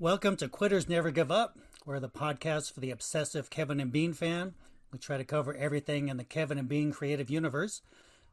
[0.00, 1.58] Welcome to Quitters Never Give Up.
[1.84, 4.54] We're the podcast for the obsessive Kevin and Bean fan.
[4.90, 7.82] We try to cover everything in the Kevin and Bean creative universe.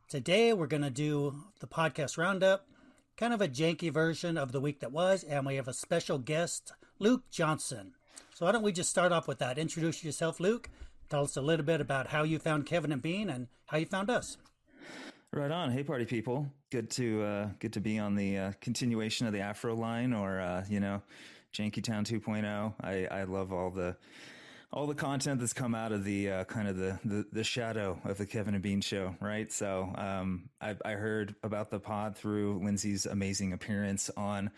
[0.07, 2.69] Today, we're going to do the podcast roundup,
[3.17, 6.19] kind of a janky version of the week that was, and we have a special
[6.19, 7.95] guest, Luke Johnson.
[8.33, 9.57] So, why don't we just start off with that?
[9.57, 10.69] Introduce yourself, Luke.
[11.09, 13.87] Tell us a little bit about how you found Kevin and Bean and how you
[13.87, 14.37] found us.
[15.33, 15.71] Right on.
[15.71, 16.49] Hey, party people.
[16.71, 20.39] Good to uh, good to be on the uh, continuation of the Afro line, or
[20.39, 21.01] uh, you know,
[21.57, 22.73] Janky Town 2.0.
[22.81, 23.95] I, I love all the
[24.71, 27.97] all the content that's come out of the uh, kind of the, the, the shadow
[28.03, 29.49] of the Kevin and Bean show, right?
[29.49, 34.51] So um, I, I heard about the pod through Lindsay's amazing appearance on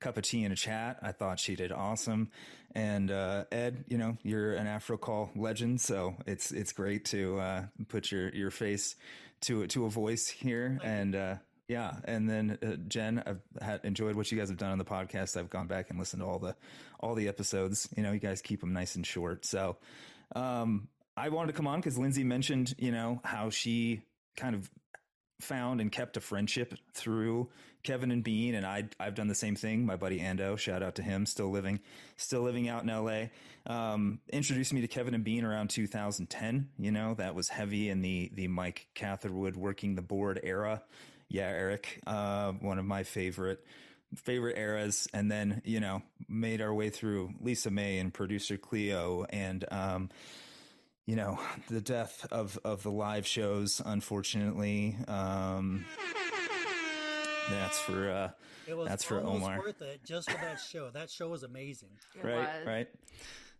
[0.00, 0.98] Cup of Tea in a Chat.
[1.02, 2.30] I thought she did awesome.
[2.74, 7.38] And uh, Ed, you know, you're an Afro Call legend, so it's it's great to
[7.40, 8.96] uh, put your your face
[9.42, 11.34] to to a voice here and uh,
[11.68, 14.84] yeah, and then uh, Jen, I've had enjoyed what you guys have done on the
[14.84, 15.36] podcast.
[15.36, 16.54] I've gone back and listened to all the
[17.00, 17.88] all the episodes.
[17.96, 19.46] You know, you guys keep them nice and short.
[19.46, 19.78] So,
[20.36, 24.02] um, I wanted to come on because Lindsay mentioned, you know, how she
[24.36, 24.70] kind of
[25.40, 27.48] found and kept a friendship through
[27.82, 29.86] Kevin and Bean, and I I've done the same thing.
[29.86, 31.80] My buddy Ando, shout out to him, still living
[32.16, 33.30] still living out in L.A.
[33.66, 36.68] Um, introduced me to Kevin and Bean around 2010.
[36.78, 40.82] You know, that was heavy in the the Mike Catherwood working the board era
[41.28, 43.64] yeah, Eric, uh, one of my favorite
[44.16, 49.26] favorite eras, and then you know made our way through Lisa May and producer Cleo,
[49.30, 50.10] and um,
[51.06, 53.82] you know the death of of the live shows.
[53.84, 55.84] Unfortunately, um,
[57.50, 58.30] that's for uh,
[58.84, 59.58] that's for Omar.
[59.58, 60.90] Worth it just for that show.
[60.90, 61.90] That show was amazing.
[62.16, 62.66] It right, was.
[62.66, 62.88] right.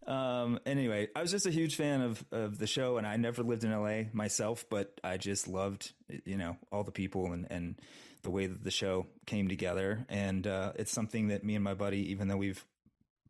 [0.06, 3.42] Um, anyway, I was just a huge fan of, of the show and I never
[3.42, 5.92] lived in LA myself, but I just loved,
[6.24, 7.80] you know, all the people and, and
[8.22, 10.04] the way that the show came together.
[10.08, 12.64] And, uh, it's something that me and my buddy, even though we've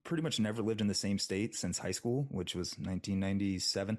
[0.03, 3.99] pretty much never lived in the same state since high school, which was 1997,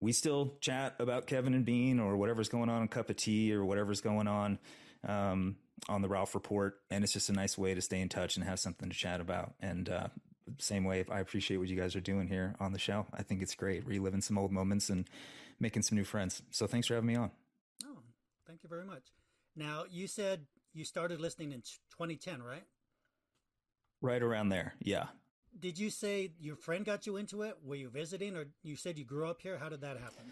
[0.00, 3.52] we still chat about Kevin and Bean or whatever's going on in Cup of Tea
[3.52, 4.58] or whatever's going on,
[5.06, 5.56] um,
[5.88, 6.78] on the Ralph Report.
[6.90, 9.20] And it's just a nice way to stay in touch and have something to chat
[9.20, 9.54] about.
[9.60, 10.08] And, uh,
[10.58, 13.06] same way, If I appreciate what you guys are doing here on the show.
[13.12, 15.08] I think it's great, reliving some old moments and
[15.60, 16.42] making some new friends.
[16.50, 17.30] So thanks for having me on.
[17.84, 17.98] Oh,
[18.46, 19.04] thank you very much.
[19.56, 22.64] Now, you said you started listening in 2010, right?
[24.00, 25.06] Right around there, yeah.
[25.58, 27.56] Did you say your friend got you into it?
[27.64, 29.58] Were you visiting, or you said you grew up here?
[29.58, 30.30] How did that happen?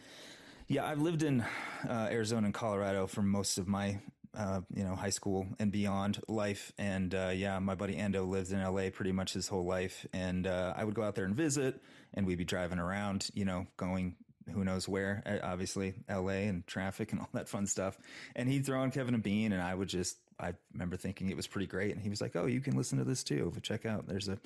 [0.69, 1.43] Yeah, I've lived in
[1.89, 4.01] uh, Arizona and Colorado for most of my
[4.37, 6.73] uh, you know, high school and beyond life.
[6.79, 10.07] And uh, yeah, my buddy Ando lives in LA pretty much his whole life.
[10.13, 11.81] And uh, I would go out there and visit,
[12.15, 14.17] and we'd be driving around, you know, going
[14.53, 17.99] who knows where, obviously LA and traffic and all that fun stuff.
[18.35, 21.37] And he'd throw on Kevin and Bean, and I would just, I remember thinking it
[21.37, 21.93] was pretty great.
[21.93, 23.51] And he was like, "Oh, you can listen to this too.
[23.55, 24.39] But check out, there's a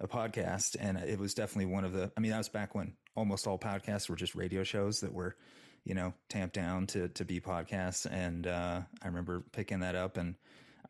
[0.00, 2.10] a podcast." And it was definitely one of the.
[2.16, 5.36] I mean, that was back when almost all podcasts were just radio shows that were
[5.84, 8.06] you know, tamped down to, to be podcasts.
[8.10, 10.34] And, uh, I remember picking that up and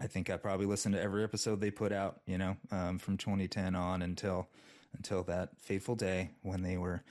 [0.00, 3.16] I think I probably listened to every episode they put out, you know, um, from
[3.16, 4.48] 2010 on until,
[4.97, 7.03] until that fateful day when they were,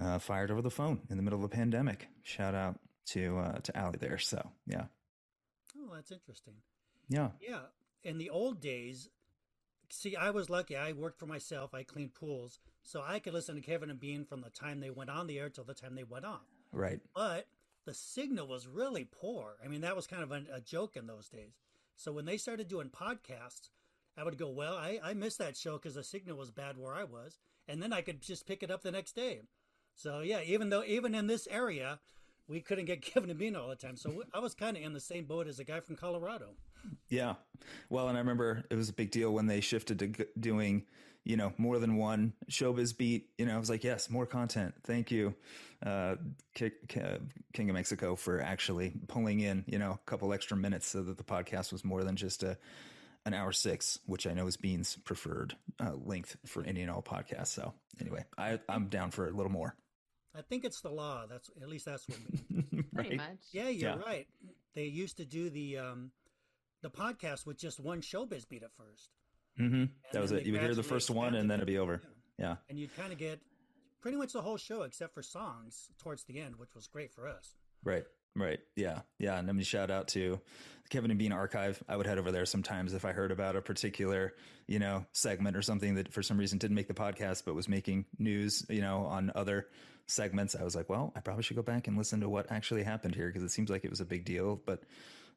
[0.00, 2.08] uh, fired over the phone in the middle of a pandemic.
[2.22, 4.18] Shout out to, uh, to Allie there.
[4.18, 4.84] So yeah.
[5.78, 6.54] Oh, that's interesting.
[7.08, 7.30] Yeah.
[7.40, 7.60] Yeah.
[8.02, 9.08] In the old days,
[9.90, 10.76] see, I was lucky.
[10.76, 11.74] I worked for myself.
[11.74, 12.58] I cleaned pools.
[12.82, 15.38] So I could listen to Kevin and Bean from the time they went on the
[15.38, 16.46] air till the time they went off.
[16.76, 17.00] Right.
[17.14, 17.46] But
[17.86, 19.56] the signal was really poor.
[19.64, 21.54] I mean, that was kind of a, a joke in those days.
[21.96, 23.70] So when they started doing podcasts,
[24.18, 26.94] I would go, well, I, I missed that show because the signal was bad where
[26.94, 27.38] I was.
[27.68, 29.40] And then I could just pick it up the next day.
[29.94, 32.00] So yeah, even though, even in this area,
[32.46, 33.96] we couldn't get Kevin and Bean all the time.
[33.96, 36.50] So I was kind of in the same boat as a guy from Colorado.
[37.08, 37.34] Yeah.
[37.88, 40.84] Well, and I remember it was a big deal when they shifted to doing
[41.26, 43.30] you know, more than one showbiz beat.
[43.36, 44.74] You know, I was like, yes, more content.
[44.84, 45.34] Thank you,
[45.84, 46.14] uh,
[46.54, 51.18] King of Mexico, for actually pulling in, you know, a couple extra minutes so that
[51.18, 52.56] the podcast was more than just a
[53.24, 57.02] an hour six, which I know is Bean's preferred uh, length for any and all
[57.02, 57.48] podcasts.
[57.48, 59.74] So anyway, I, I'm down for a little more.
[60.32, 61.24] I think it's the law.
[61.28, 62.18] That's at least that's what.
[62.94, 63.38] Pretty much.
[63.50, 63.96] Yeah, you're yeah.
[64.06, 64.28] right.
[64.76, 66.12] They used to do the um,
[66.82, 69.10] the podcast with just one showbiz beat at first.
[69.58, 69.84] Mm-hmm.
[70.12, 70.44] That was it.
[70.44, 72.02] You would hear the first one, and then it'd be over.
[72.38, 72.56] Yeah.
[72.68, 73.40] And you'd kind of get
[74.00, 77.26] pretty much the whole show except for songs towards the end, which was great for
[77.26, 77.54] us.
[77.82, 78.04] Right.
[78.34, 78.60] Right.
[78.74, 79.00] Yeah.
[79.18, 79.38] Yeah.
[79.38, 80.38] And let me shout out to
[80.82, 81.82] the Kevin and Bean archive.
[81.88, 84.34] I would head over there sometimes if I heard about a particular,
[84.66, 87.68] you know, segment or something that for some reason didn't make the podcast, but was
[87.68, 89.68] making news, you know, on other
[90.06, 90.54] segments.
[90.54, 93.14] I was like, well, I probably should go back and listen to what actually happened
[93.14, 94.82] here because it seems like it was a big deal, but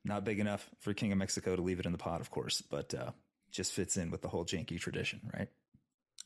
[0.04, 2.62] not big enough for King of Mexico to leave it in the pot, of course,
[2.62, 3.12] but uh,
[3.52, 5.48] just fits in with the whole janky tradition, right?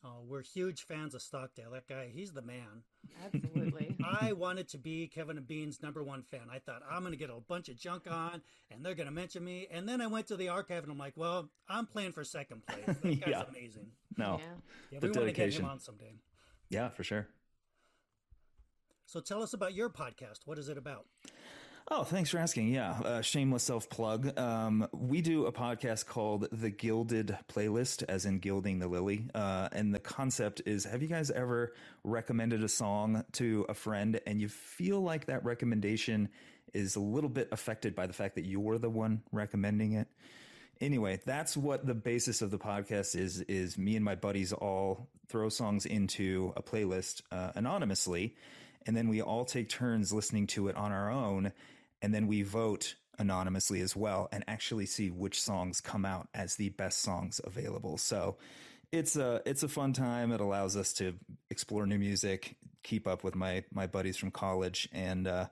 [0.05, 1.71] Oh, we're huge fans of Stockdale.
[1.71, 2.83] That guy, he's the man.
[3.23, 3.95] Absolutely.
[4.21, 6.41] I wanted to be Kevin and Bean's number one fan.
[6.51, 9.13] I thought I'm going to get a bunch of junk on, and they're going to
[9.13, 9.67] mention me.
[9.71, 12.65] And then I went to the archive, and I'm like, well, I'm playing for second
[12.65, 12.85] place.
[12.85, 13.43] That guy's Yeah.
[13.49, 13.87] amazing.
[14.17, 14.39] No.
[14.41, 14.45] Yeah.
[14.91, 16.15] Yeah, The we want to get him on someday.
[16.69, 17.27] Yeah, for sure.
[19.05, 20.39] So tell us about your podcast.
[20.45, 21.05] What is it about?
[21.91, 22.69] Oh, thanks for asking.
[22.69, 24.37] Yeah, uh, shameless self plug.
[24.39, 29.27] Um, we do a podcast called The Gilded Playlist, as in gilding the lily.
[29.35, 31.73] Uh, and the concept is: Have you guys ever
[32.05, 36.29] recommended a song to a friend, and you feel like that recommendation
[36.73, 40.07] is a little bit affected by the fact that you're the one recommending it?
[40.79, 43.41] Anyway, that's what the basis of the podcast is.
[43.41, 48.35] Is me and my buddies all throw songs into a playlist uh, anonymously,
[48.87, 51.51] and then we all take turns listening to it on our own,
[52.03, 56.55] and then we vote anonymously as well, and actually see which songs come out as
[56.57, 57.97] the best songs available.
[57.97, 58.37] So
[58.91, 60.31] it's a it's a fun time.
[60.31, 61.15] It allows us to
[61.49, 65.47] explore new music, keep up with my my buddies from college, and uh,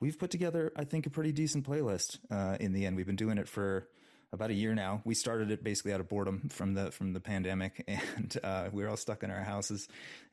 [0.00, 2.18] we've put together I think a pretty decent playlist.
[2.30, 3.86] Uh, in the end, we've been doing it for
[4.32, 5.02] about a year now.
[5.04, 8.82] We started it basically out of boredom from the from the pandemic, and uh, we
[8.82, 9.88] were all stuck in our houses,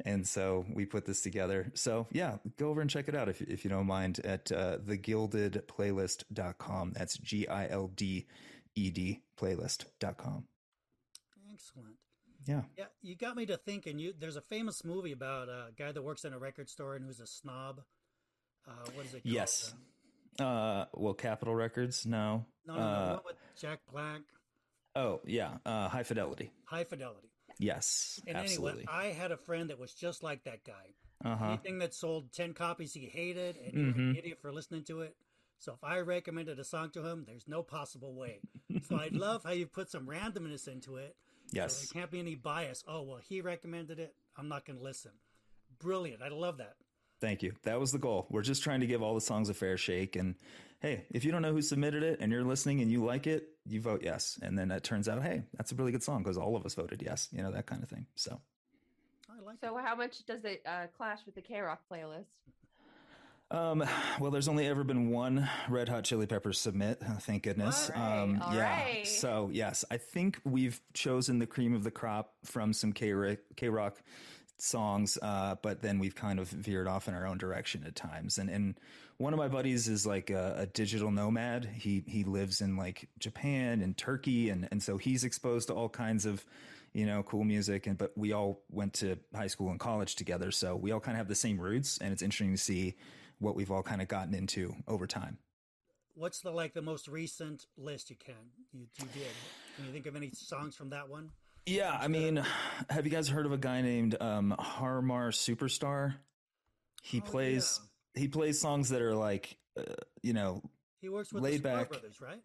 [0.05, 1.71] and so we put this together.
[1.73, 4.77] So yeah, go over and check it out if if you don't mind at uh,
[4.79, 6.93] thegildedplaylist.com.
[6.93, 8.27] That's G I L D
[8.75, 10.45] E D playlist.com.
[11.53, 11.95] Excellent.
[12.45, 12.61] Yeah.
[12.77, 13.99] Yeah, you got me to thinking.
[13.99, 17.05] You there's a famous movie about a guy that works in a record store and
[17.05, 17.81] who's a snob.
[18.67, 19.23] Uh, what is it?
[19.23, 19.33] Called?
[19.33, 19.73] Yes.
[20.39, 22.45] Uh, well, Capitol Records, no.
[22.65, 22.85] No, no, no.
[22.85, 24.21] Uh, with Jack Black,
[24.95, 25.57] oh, yeah.
[25.65, 26.51] Uh, High Fidelity.
[26.65, 27.29] High Fidelity.
[27.59, 28.85] Yes, And absolutely.
[28.87, 30.93] anyway, I had a friend that was just like that guy.
[31.25, 31.45] Uh huh.
[31.47, 34.09] Anything that sold ten copies he hated, and you were Mm-hmm.
[34.11, 35.15] an idiot for listening to it.
[35.57, 38.41] So if I recommended a song to him, there's no possible way.
[38.87, 41.15] so I love how you put some randomness into it.
[41.47, 41.79] So Yes.
[41.89, 42.83] there can't be any bias.
[42.87, 44.13] Oh well, he recommended it.
[44.37, 45.13] I'm not going to listen.
[45.79, 46.21] Brilliant.
[46.21, 46.75] I love that.
[47.19, 47.53] Thank you.
[47.63, 48.27] That was the goal.
[48.29, 50.15] We're just trying to give all the songs a fair shake.
[50.15, 50.35] And
[50.79, 53.49] hey, if you don't know who submitted it and you're listening and you like it,
[53.65, 54.39] you vote yes.
[54.41, 56.75] And then it turns out, hey, that's a really good song because all of us
[56.75, 57.29] voted yes.
[57.31, 58.05] You know that kind of thing.
[58.15, 58.39] So.
[59.29, 59.59] I like it.
[59.61, 62.25] So how much does it uh, clash with the K Rock playlist?
[63.49, 63.83] Um,
[64.19, 67.01] well, there's only ever been one Red Hot Chili Peppers submit.
[67.01, 67.89] uh, Thank goodness.
[67.89, 68.83] All right, um, all yeah.
[68.83, 69.07] right.
[69.07, 73.93] So yes, I think we've chosen the cream of the crop from some K Rock
[74.57, 78.37] songs, uh, but then we've kind of veered off in our own direction at times.
[78.37, 78.79] And and
[79.17, 81.65] one of my buddies is like a, a digital nomad.
[81.65, 85.89] He he lives in like Japan and Turkey, and and so he's exposed to all
[85.89, 86.45] kinds of
[86.93, 87.87] you know cool music.
[87.87, 91.15] And but we all went to high school and college together, so we all kind
[91.15, 91.97] of have the same roots.
[91.99, 92.95] And it's interesting to see
[93.39, 95.37] what we've all kind of gotten into over time.
[96.15, 98.33] What's the like the most recent list you can
[98.73, 99.31] you, you did?
[99.75, 101.31] Can you think of any songs from that one?
[101.67, 102.41] Yeah, I mean,
[102.89, 106.15] have you guys heard of a guy named um, Harmar Superstar?
[107.03, 107.79] He Oh, plays
[108.15, 109.83] he plays songs that are like, uh,
[110.23, 110.63] you know,
[111.01, 111.89] He works with Laid back.
[111.89, 112.41] brothers, right?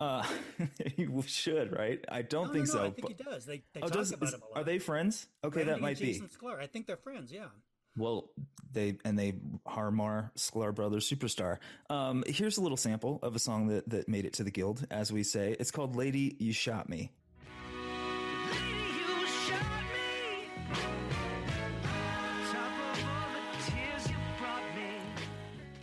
[0.00, 0.24] uh,
[0.96, 2.04] he should right.
[2.08, 2.78] I don't no, think no, so.
[2.80, 3.46] I think but- he does.
[3.46, 4.60] They, they oh, talk does- about is- him a lot.
[4.60, 5.28] are they friends?
[5.44, 6.20] Okay, that might and be.
[6.20, 6.60] Sklar.
[6.60, 7.30] I think they're friends.
[7.32, 7.46] Yeah.
[7.96, 8.30] Well,
[8.72, 9.34] they and they
[9.66, 11.58] Harmar Sklar Brothers Superstar.
[11.88, 14.86] Um, here's a little sample of a song that that made it to the guild,
[14.90, 15.56] as we say.
[15.60, 17.10] It's called "Lady, You Shot Me."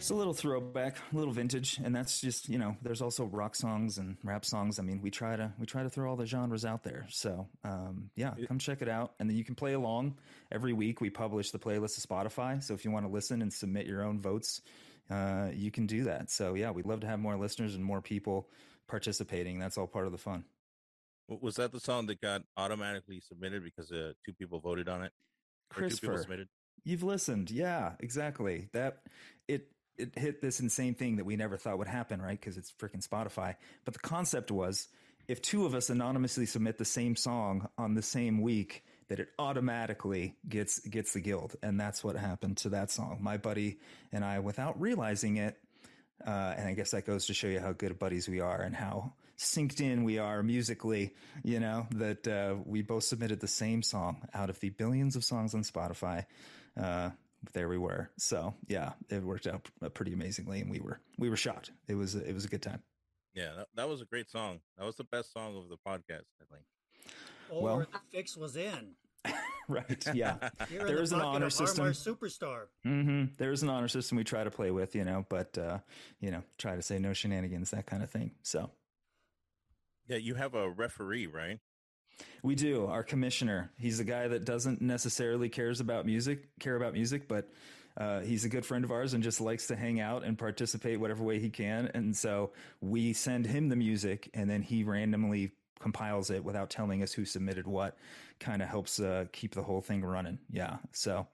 [0.07, 2.77] It's a little throwback, a little vintage, and that's just you know.
[2.81, 4.79] There's also rock songs and rap songs.
[4.79, 7.07] I mean, we try to we try to throw all the genres out there.
[7.09, 10.15] So um, yeah, come check it out, and then you can play along
[10.49, 11.01] every week.
[11.01, 14.01] We publish the playlist to Spotify, so if you want to listen and submit your
[14.01, 14.61] own votes,
[15.09, 16.31] uh, you can do that.
[16.31, 18.47] So yeah, we'd love to have more listeners and more people
[18.87, 19.59] participating.
[19.59, 20.45] That's all part of the fun.
[21.27, 25.11] Was that the song that got automatically submitted because uh, two people voted on it?
[25.75, 26.47] Or two people Christopher, submitted?
[26.85, 27.51] You've listened.
[27.51, 28.69] Yeah, exactly.
[28.71, 28.99] That
[29.49, 32.39] it it hit this insane thing that we never thought would happen, right?
[32.39, 33.55] Because it's freaking Spotify.
[33.85, 34.87] But the concept was
[35.27, 39.29] if two of us anonymously submit the same song on the same week, that it
[39.39, 41.55] automatically gets gets the guild.
[41.63, 43.19] And that's what happened to that song.
[43.21, 43.79] My buddy
[44.11, 45.57] and I, without realizing it,
[46.25, 48.75] uh, and I guess that goes to show you how good buddies we are and
[48.75, 51.13] how synced in we are musically,
[51.43, 55.23] you know, that uh, we both submitted the same song out of the billions of
[55.23, 56.25] songs on Spotify.
[56.75, 57.11] Uh,
[57.53, 58.09] there we were.
[58.17, 61.71] So yeah, it worked out pretty amazingly, and we were we were shocked.
[61.87, 62.81] It was it was a good time.
[63.33, 64.59] Yeah, that, that was a great song.
[64.77, 66.65] That was the best song of the podcast, I think.
[67.51, 68.95] Or Well- the fix was in.
[69.67, 70.07] right?
[70.13, 70.37] Yeah.
[70.71, 71.83] You're There in is the an honor of system.
[71.83, 72.67] Harmar Superstar.
[72.83, 75.79] hmm There's an honor system we try to play with, you know, but uh,
[76.19, 78.31] you know, try to say no shenanigans, that kind of thing.
[78.43, 78.71] So
[80.07, 81.59] Yeah, you have a referee, right?
[82.43, 82.85] We do.
[82.87, 87.49] Our commissioner, he's a guy that doesn't necessarily cares about music, care about music, but
[87.97, 90.99] uh, he's a good friend of ours and just likes to hang out and participate
[90.99, 91.89] whatever way he can.
[91.93, 97.03] And so we send him the music, and then he randomly compiles it without telling
[97.03, 97.97] us who submitted what.
[98.39, 100.39] Kind of helps uh, keep the whole thing running.
[100.51, 100.77] Yeah.
[100.91, 101.27] So.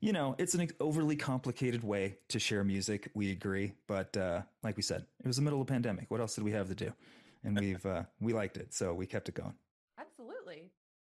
[0.00, 3.10] You know, it's an overly complicated way to share music.
[3.14, 6.08] We agree, but uh, like we said, it was the middle of a pandemic.
[6.08, 6.92] What else did we have to do?
[7.42, 9.54] And we've uh, we liked it, so we kept it going.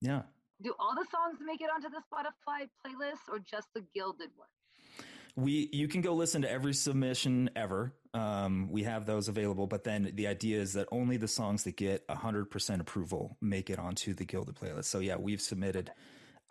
[0.00, 0.22] Yeah.
[0.62, 4.48] Do all the songs make it onto the Spotify playlist or just the gilded one?
[5.36, 7.92] We you can go listen to every submission ever.
[8.14, 11.76] Um, we have those available, but then the idea is that only the songs that
[11.76, 14.84] get 100% approval make it onto the Gilded playlist.
[14.84, 15.90] So yeah, we've submitted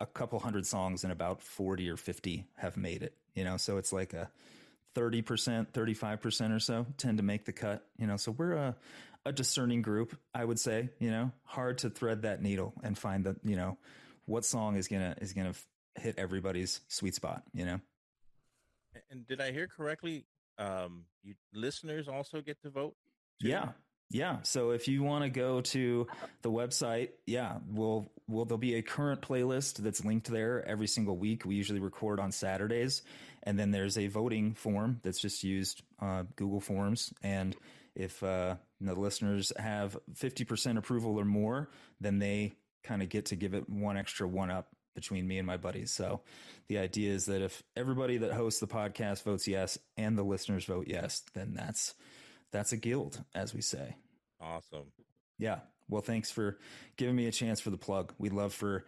[0.00, 3.78] a couple hundred songs and about 40 or 50 have made it, you know, so
[3.78, 4.30] it's like a
[4.94, 8.76] 30%, 35% or so tend to make the cut, you know, so we're a,
[9.26, 13.24] a discerning group, I would say, you know, hard to thread that needle and find
[13.24, 13.76] the, you know,
[14.24, 17.80] what song is going to, is going to hit everybody's sweet spot, you know?
[19.10, 20.24] And did I hear correctly?
[20.58, 22.94] Um, you listeners also get to vote.
[23.42, 23.48] too?
[23.48, 23.68] Yeah.
[24.10, 24.38] Yeah.
[24.42, 26.06] So if you want to go to
[26.42, 31.16] the website, yeah, we'll, we'll, there'll be a current playlist that's linked there every single
[31.16, 31.44] week.
[31.44, 33.02] We usually record on Saturdays.
[33.46, 37.14] And then there's a voting form that's just used, uh, Google Forms.
[37.22, 37.56] And
[37.94, 43.36] if, uh, the listeners have 50% approval or more, then they kind of get to
[43.36, 45.92] give it one extra one up between me and my buddies.
[45.92, 46.22] So
[46.68, 50.64] the idea is that if everybody that hosts the podcast votes yes and the listeners
[50.64, 51.94] vote yes, then that's,
[52.50, 53.96] that's a guild, as we say.
[54.40, 54.92] Awesome.
[55.38, 55.60] Yeah.
[55.88, 56.58] Well, thanks for
[56.96, 58.12] giving me a chance for the plug.
[58.18, 58.84] We'd love for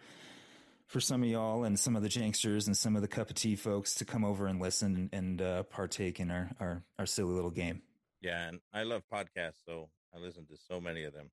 [0.89, 3.35] for some of y'all and some of the janksters and some of the cup of
[3.35, 7.33] tea folks to come over and listen and uh, partake in our, our our silly
[7.33, 7.81] little game.
[8.21, 11.29] Yeah, and I love podcasts, so I listen to so many of them.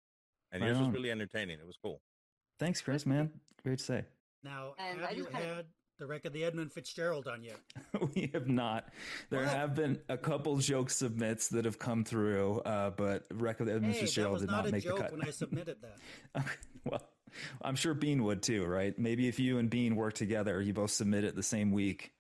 [0.53, 1.59] And Right yours was really entertaining.
[1.59, 2.01] It was cool.
[2.61, 3.05] Thanks, Chris.
[3.07, 3.31] Man,
[3.65, 4.05] great to say.
[4.45, 5.67] Now, And have I you just kinda- had
[5.99, 7.59] the wreck of the Edmund Fitzgerald on yet?
[8.15, 8.91] we have not.
[9.31, 9.49] There What?
[9.49, 14.01] have been a couple joke submits that have come through, uh, but record Edmund hey,
[14.01, 15.11] that Fitzgerald did not not a make the cut.
[15.13, 16.45] when I submitted that.
[16.85, 17.03] well,
[17.63, 18.99] I'm sure Bean would too, right?
[18.99, 22.13] Maybe if you and Bean work together, you both submit it the same week.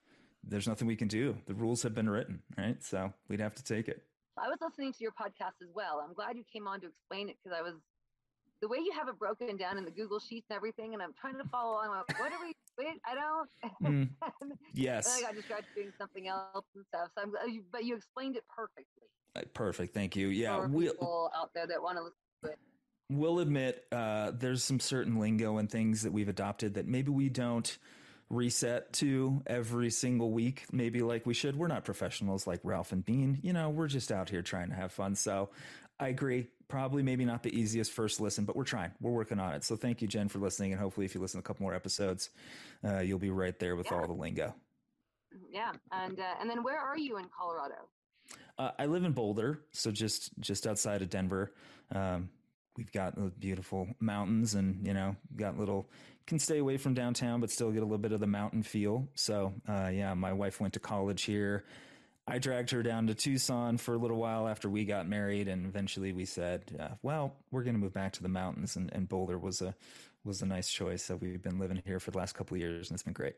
[0.45, 1.37] There's nothing we can do.
[1.47, 2.83] The rules have been written, right?
[2.83, 4.03] So we'd have to take it.
[4.39, 6.05] I was listening to your podcast as well.
[6.07, 7.75] I'm glad you came on to explain it because I was
[8.61, 11.13] the way you have it broken down in the Google Sheets and everything, and I'm
[11.19, 11.91] trying to follow along.
[11.91, 12.53] I'm like, what are we?
[12.79, 13.49] Wait, I don't.
[13.83, 14.09] Mm,
[14.75, 15.17] yes.
[15.17, 17.09] I got distracted doing something else and stuff.
[17.15, 17.33] So I'm
[17.73, 19.07] but you explained it perfectly.
[19.37, 19.95] Uh, Perfect.
[19.95, 20.29] Thank you.
[20.29, 20.57] Yeah.
[20.57, 22.59] for We'll, people out there that want to listen to it.
[23.11, 27.29] We'll admit uh, there's some certain lingo and things that we've adopted that maybe we
[27.29, 27.79] don't
[28.29, 31.57] reset to every single week, maybe like we should.
[31.57, 33.39] We're not professionals like Ralph and Bean.
[33.43, 35.15] You know, we're just out here trying to have fun.
[35.15, 35.51] So
[36.01, 36.49] I agree.
[36.69, 38.91] Probably maybe not the easiest first listen, but we're trying.
[39.01, 39.63] We're working on it.
[39.63, 40.73] So thank you, Jen, for listening.
[40.73, 42.31] And hopefully, if you listen to a couple more episodes,
[42.85, 43.99] uh, you'll be right there with Yeah.
[43.99, 44.53] all the lingo.
[45.49, 47.89] Yeah, and uh, and then where are you in Colorado?
[48.59, 51.53] Uh, I live in Boulder, so just just outside of Denver.
[51.95, 52.31] Um,
[52.77, 55.89] we've got the beautiful mountains, and you know, got little
[56.27, 59.09] can stay away from downtown, but still get a little bit of the mountain feel.
[59.15, 61.65] So, uh, yeah, my wife went to college here.
[62.27, 65.65] I dragged her down to Tucson for a little while after we got married, and
[65.65, 69.09] eventually we said, uh, "Well, we're going to move back to the mountains." And, and
[69.09, 69.75] Boulder was a
[70.25, 71.05] was a nice choice.
[71.05, 73.37] So we've been living here for the last couple of years, and it's been great.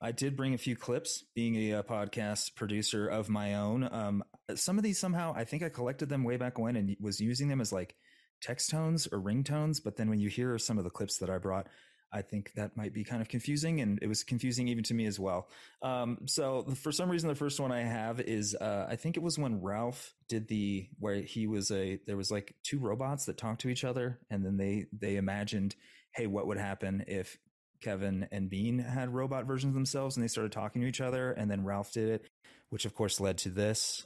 [0.00, 3.88] I did bring a few clips, being a, uh podcast producer of my own.
[3.90, 4.22] Um,
[4.54, 7.48] some of these somehow, I think I collected them way back when and was using
[7.48, 7.96] them as like
[8.40, 9.82] text tones or ringtones.
[9.82, 11.66] But then when you hear some of the clips that I brought,
[12.12, 15.06] I think that might be kind of confusing, and it was confusing even to me
[15.06, 15.48] as well.
[15.82, 19.22] Um, so for some reason, the first one I have is uh, I think it
[19.22, 23.36] was when Ralph did the where he was a there was like two robots that
[23.36, 25.76] talked to each other, and then they they imagined,
[26.12, 27.38] hey, what would happen if
[27.80, 31.48] Kevin and Bean had robot versions themselves, and they started talking to each other, and
[31.48, 32.28] then Ralph did it,
[32.70, 34.04] which of course led to this.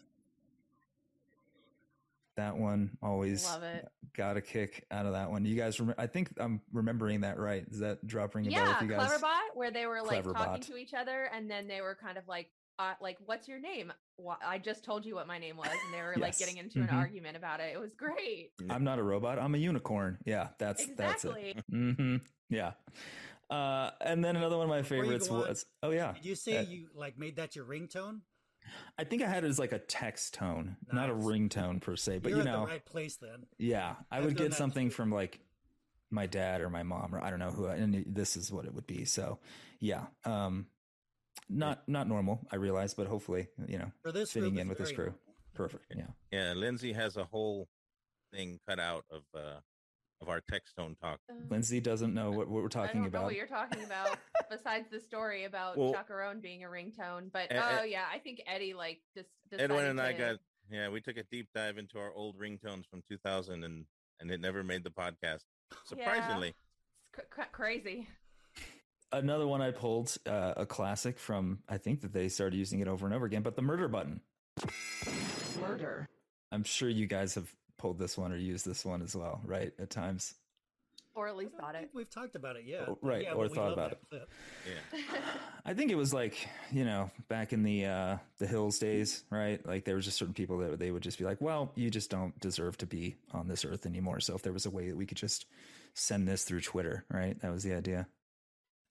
[2.37, 3.89] That one always Love it.
[4.17, 5.45] got a kick out of that one.
[5.45, 7.65] You guys, rem- I think I'm remembering that right.
[7.71, 9.09] Is that drop ring a bell Yeah, with you guys?
[9.09, 12.27] Cleverbot, where they were like talking to each other, and then they were kind of
[12.27, 12.51] like
[12.81, 13.93] uh, like, what's your name?
[14.19, 16.81] Wha- I just told you what my name was, and they were like getting into
[16.81, 16.93] an Mhm.
[16.95, 17.73] argument about it.
[17.73, 18.51] It was great.
[18.69, 19.39] I'm not a robot.
[19.39, 20.19] I'm a unicorn.
[20.27, 21.29] Yeah, that's that's it.
[21.31, 21.63] Exactly.
[21.71, 22.17] hmm
[22.51, 22.73] Yeah.
[23.49, 26.35] Uh, and then another one of my favorites go on, was oh yeah, Did you
[26.35, 28.23] say Uh, you like made that your ringtone?
[28.99, 31.25] I think I had it as like a text tone, not a Nice.
[31.25, 33.47] ringtone per se, but You're you at know, the right place then.
[33.59, 34.95] yeah, I I've would get something too.
[34.95, 35.41] from like
[36.11, 38.75] my dad or my mom or I don't know who, and this is what it
[38.75, 39.05] would be.
[39.05, 39.39] So
[39.81, 40.67] yeah, um,
[41.49, 44.79] not not normal, I realize, but hopefully you know, For this fitting group, in with
[44.79, 45.15] this very crew,
[45.55, 45.85] perfect.
[45.97, 46.07] Yeah.
[46.33, 47.69] Yeah, Lindsay has a whole
[48.33, 49.61] thing cut out of uh
[50.21, 51.19] of our text tone talk.
[51.31, 53.25] Um, Lindsay doesn't know what, what we're talking I talking don't know about.
[53.27, 54.19] what you're talking about
[54.51, 57.31] besides the story about Well- Chacarone being a ringtone.
[57.33, 60.37] But E- e- oh yeah, I think Eddie like just Edwin decided and I got
[60.71, 63.85] yeah, we took a deep dive into our old ringtones from 2000 and
[64.21, 65.41] and it never made the podcast.
[65.85, 66.49] Surprisingly.
[66.49, 66.57] it's
[67.13, 68.09] cr- cr- crazy.
[69.13, 72.89] Another one I pulled, uh, a classic from I think that they started using it
[72.89, 74.21] over and over again, but the murder button.
[75.61, 76.09] Murder.
[76.53, 79.73] I'm sure you guys have pulled this one or used this one as well, right?
[79.79, 80.35] At times.
[81.17, 81.91] Or at least thought it.
[81.95, 82.87] We've talked about it, yeah.
[82.89, 83.99] Oh, right, Yeah, or thought about it.
[84.11, 84.29] clip.
[84.67, 84.99] Yeah.
[85.65, 89.65] I think it was like, you know, back in the uh the hills days, right?
[89.65, 92.11] Like there was just certain people that they would just be like, "Well, you just
[92.11, 94.97] don't deserve to be on this earth anymore." So if there was a way that
[94.97, 95.47] we could just
[95.95, 97.41] send this through Twitter, right?
[97.43, 98.09] That was the idea.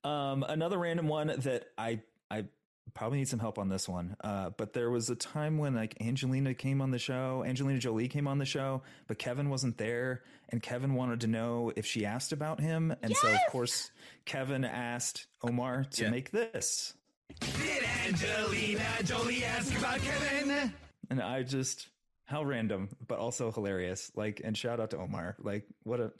[0.02, 2.00] Um another random one that I
[2.30, 2.46] I
[2.92, 4.16] probably need some help on this one.
[4.22, 8.08] Uh but there was a time when like Angelina came on the show, Angelina Jolie
[8.08, 12.04] came on the show, but Kevin wasn't there and Kevin wanted to know if she
[12.04, 13.90] asked about him and so of course
[14.26, 16.10] Kevin asked Omar to Yeah.
[16.10, 16.94] make this.
[17.40, 20.72] Did Angelina Jolie ask about Kevin?
[21.10, 21.88] And I just
[22.26, 24.10] how random, but also hilarious.
[24.16, 25.36] Like, and shout out to Omar.
[25.38, 26.12] Like, what a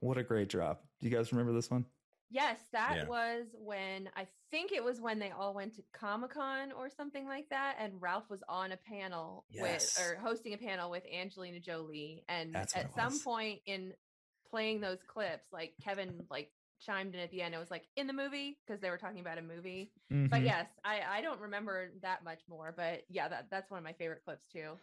[0.00, 0.82] what a great drop.
[1.00, 1.84] Do you guys remember this one?
[2.32, 3.04] Yes, that Yeah.
[3.08, 7.26] was when I think it was when they all went to Comic Con or something
[7.26, 9.96] like that, and Ralph was on a panel Yes.
[9.96, 13.92] with or hosting a panel with Angelina Jolie, and That's at some point in
[14.50, 17.54] playing those clips, like Kevin like chimed in at the end.
[17.54, 19.92] It was like in the movie because they were talking about a movie.
[20.30, 20.46] But Mhm.
[20.46, 23.92] yes, I I don't remember that much more, but yeah, that that's one of my
[23.92, 24.78] favorite clips too.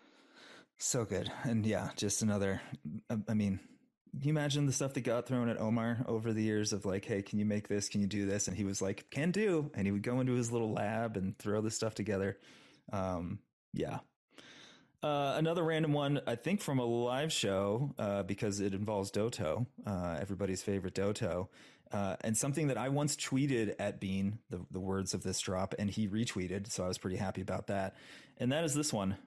[0.77, 1.31] So good.
[1.43, 2.61] And yeah, just another
[3.27, 3.59] I mean,
[4.11, 7.05] can you imagine the stuff that got thrown at Omar over the years of like,
[7.05, 7.89] hey, can you make this?
[7.89, 8.47] Can you do this?
[8.47, 9.71] And he was like, can do.
[9.75, 12.37] And he would go into his little lab and throw this stuff together.
[12.91, 13.39] Um,
[13.73, 13.99] yeah.
[15.01, 19.65] Uh, another random one, I think from a live show, uh, because it involves Doto,
[19.85, 21.49] uh, everybody's favorite Doto.
[21.91, 25.73] Uh, and something that I once tweeted at Bean, the, the words of this drop,
[25.79, 26.71] and he retweeted.
[26.71, 27.95] So I was pretty happy about that.
[28.37, 29.17] And that is this one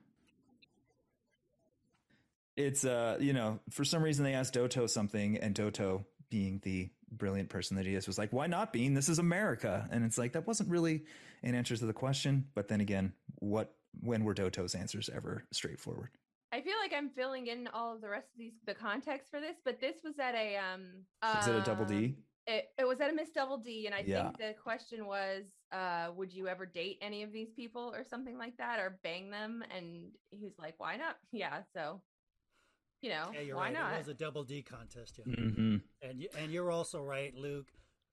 [2.56, 6.90] it's uh you know for some reason they asked doto something and doto being the
[7.10, 10.16] brilliant person that he is was like why not bean this is america and it's
[10.18, 11.04] like that wasn't really
[11.42, 16.10] an answer to the question but then again what when were doto's answers ever straightforward
[16.54, 19.40] I feel like I'm filling in all of the rest of these the context for
[19.40, 20.82] this, but this was at a um.
[21.40, 22.14] is it a double um, d
[22.46, 24.24] It, it was at a Miss Double D, and I Yeah.
[24.24, 28.36] think the question was, uh, would you ever date any of these people or something
[28.36, 29.64] like that, or bang them?
[29.74, 31.16] And he was like, why not?
[31.32, 32.02] Yeah, so
[33.02, 33.74] you know, Yeah, you're why right.
[33.74, 33.94] not?
[33.94, 35.34] It was a double D contest, yeah.
[35.34, 35.76] mm-hmm.
[36.00, 37.66] And you, and you're also right, Luke.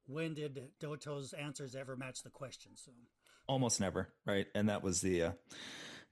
[0.08, 2.72] When did Doto's answers ever match the question?
[2.76, 2.92] So
[3.48, 5.32] almost never right and that was the uh,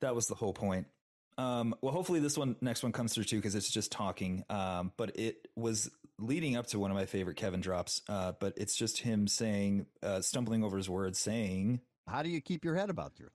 [0.02, 0.88] that was the whole point
[1.38, 4.92] um, well hopefully this one next one comes through too because it's just talking um,
[4.98, 5.88] but it was
[6.18, 9.86] leading up to one of my favorite kevin drops uh, but it's just him saying
[10.02, 13.28] uh, stumbling over his words saying How do you keep your head about you?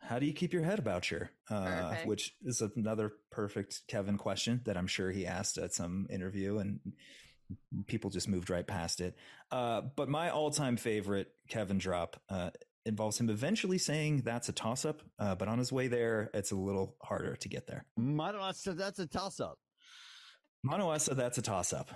[0.00, 1.28] How do you keep your head about you?
[1.50, 6.58] Uh, which is another perfect kevin question that i'm sure he asked at some interview
[6.58, 6.80] and
[7.86, 9.14] people just moved right past it.
[9.52, 12.50] Uh, but my all-time favorite kevin drop uh,
[12.84, 16.56] involves him eventually saying that's a toss-up uh, but on his way there it's a
[16.56, 17.84] little harder to get there.
[17.96, 19.58] Madonna said that's a toss up.
[20.64, 21.90] Mono said that's a toss-up.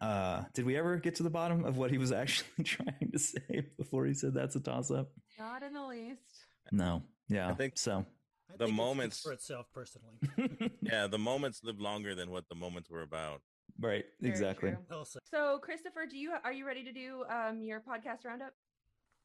[0.00, 3.18] Uh, did we ever get to the bottom of what he was actually trying to
[3.18, 6.46] say before he said that's a toss-up Not in the least.
[6.72, 8.04] no yeah I think- so
[8.50, 10.16] I The think it moments- for itself, personally.
[10.82, 13.42] Yeah, the moments live longer than what the moments were about.
[13.78, 15.04] right Very exactly true.
[15.30, 18.54] So, Christopher, do you are you ready to do um your podcast roundup?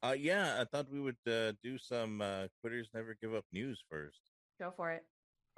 [0.04, 3.82] Uh yeah, I thought we would uh, do some uh quitters never give up news
[3.90, 4.20] first.
[4.60, 5.04] Go for it.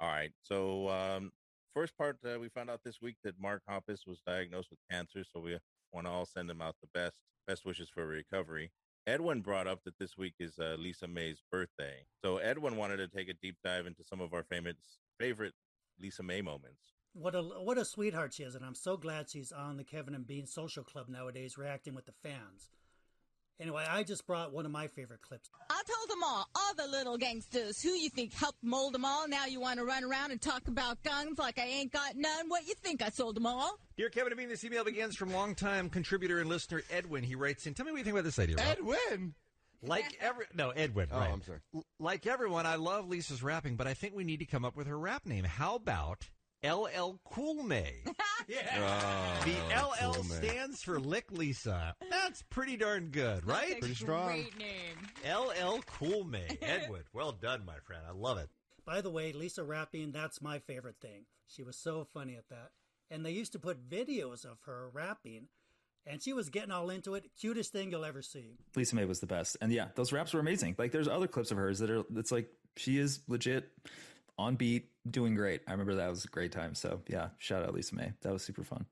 [0.00, 0.32] All right.
[0.42, 1.32] So, um,
[1.74, 5.24] first part, uh, we found out this week that Mark Hoppus was diagnosed with cancer.
[5.24, 5.58] So we
[5.92, 7.16] want to all send him out the best
[7.48, 8.70] best wishes for recovery.
[9.06, 12.04] Edwin brought up that this week is uh, Lisa May's birthday.
[12.22, 14.74] So Edwin wanted to take a deep dive into some of our famous
[15.18, 15.54] favorite
[16.00, 16.80] Lisa May moments.
[17.12, 20.14] What a what a sweetheart she is, and I'm so glad she's on the Kevin
[20.14, 22.68] and Bean Social Club nowadays, reacting with the fans.
[23.58, 25.48] Anyway, I just brought one of my favorite clips.
[25.70, 29.26] I told them all, all the little gangsters, who you think helped mold them all.
[29.26, 32.48] Now you want to run around and talk about guns like I ain't got none.
[32.48, 33.00] What you think?
[33.02, 33.78] I sold them all.
[33.96, 37.24] Dear Kevin and Bean, this email begins from longtime contributor and listener Edwin.
[37.24, 38.56] He writes in, Tell me what you think about this idea.
[38.56, 38.66] Rob.
[38.68, 39.34] Edwin.
[39.82, 41.08] Like every no Edwin.
[41.12, 41.30] Oh, right.
[41.32, 41.58] I'm sorry.
[41.74, 44.76] L- Like everyone, I love Lisa's rapping, but I think we need to come up
[44.76, 45.44] with her rap name.
[45.44, 46.28] How about
[46.64, 47.94] LL Cool May?
[48.06, 48.12] Oh,
[48.80, 50.34] ah, The LL Cool May.
[50.48, 51.94] stands for Lick Lisa.
[52.10, 53.78] That's pretty darn good, right?
[53.80, 54.28] Pretty strong.
[54.28, 54.96] Great name.
[55.24, 56.58] LL Cool May.
[56.62, 58.02] Edwin, well done, my friend.
[58.08, 58.48] I love it.
[58.84, 61.26] By the way, Lisa rapping, that's my favorite thing.
[61.48, 62.70] She was so funny at that.
[63.10, 65.46] And they used to put videos of her rapping,
[66.06, 67.30] and she was getting all into it.
[67.40, 68.56] Cutest thing you'll ever see.
[68.74, 69.56] Lisa May was the best.
[69.60, 70.74] And yeah, those raps were amazing.
[70.78, 73.68] Like there's other clips of hers that are it's like she is legit
[74.38, 75.62] on beat, doing great.
[75.66, 76.74] I remember that was a great time.
[76.74, 78.12] So yeah, shout out Lisa May.
[78.22, 78.86] That was super fun.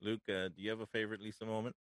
[0.00, 1.74] Luke, uh, do you have a favorite Lisa moment?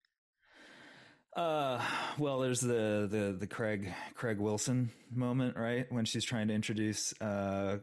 [1.37, 1.83] Uh,
[2.19, 5.87] well, there's the the the Craig Craig Wilson moment, right?
[5.93, 7.79] When she's trying to introduce uh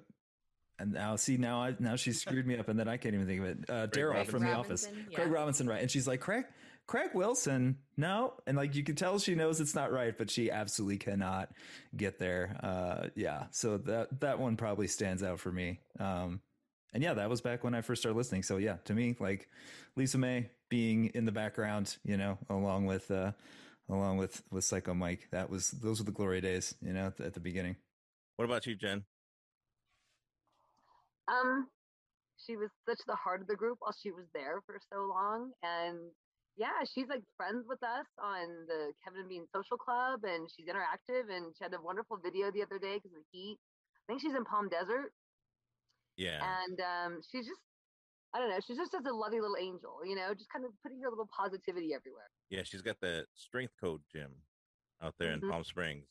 [0.79, 3.27] and now see now I now she's screwed me up and then I can't even
[3.27, 3.57] think of it.
[3.69, 4.31] Uh Daryl Robinson.
[4.31, 4.89] from The Office.
[5.09, 5.15] Yeah.
[5.15, 5.81] Craig Robinson, right?
[5.81, 6.45] And she's like, Craig
[6.85, 10.51] Craig Wilson, no, and like you can tell she knows it's not right, but she
[10.51, 11.49] absolutely cannot
[11.95, 12.57] get there.
[12.61, 15.79] Uh, yeah, so that that one probably stands out for me.
[15.99, 16.41] Um,
[16.93, 18.43] and yeah, that was back when I first started listening.
[18.43, 19.47] So yeah, to me, like
[19.95, 23.31] Lisa May being in the background, you know, along with uh,
[23.89, 27.17] along with with Psycho Mike, that was those were the glory days, you know, at
[27.17, 27.77] the, at the beginning.
[28.35, 29.05] What about you, Jen?
[31.27, 31.67] Um,
[32.45, 35.51] she was such the heart of the group while she was there for so long,
[35.63, 35.97] and
[36.55, 40.67] yeah, she's like friends with us on the Kevin and Bean Social Club, and she's
[40.67, 43.57] interactive, and she had a wonderful video the other day because of the heat.
[43.57, 45.11] I think she's in Palm Desert,
[46.17, 46.39] Yeah.
[46.43, 47.59] and um, she's just.
[48.35, 48.57] I don't know.
[48.65, 51.29] She's just such a lovely little angel, you know, just kind of putting her little
[51.37, 52.31] positivity everywhere.
[52.49, 54.31] Yeah, she's got the strength code gym
[55.03, 55.43] out there Mhm.
[55.43, 56.07] in Palm Springs.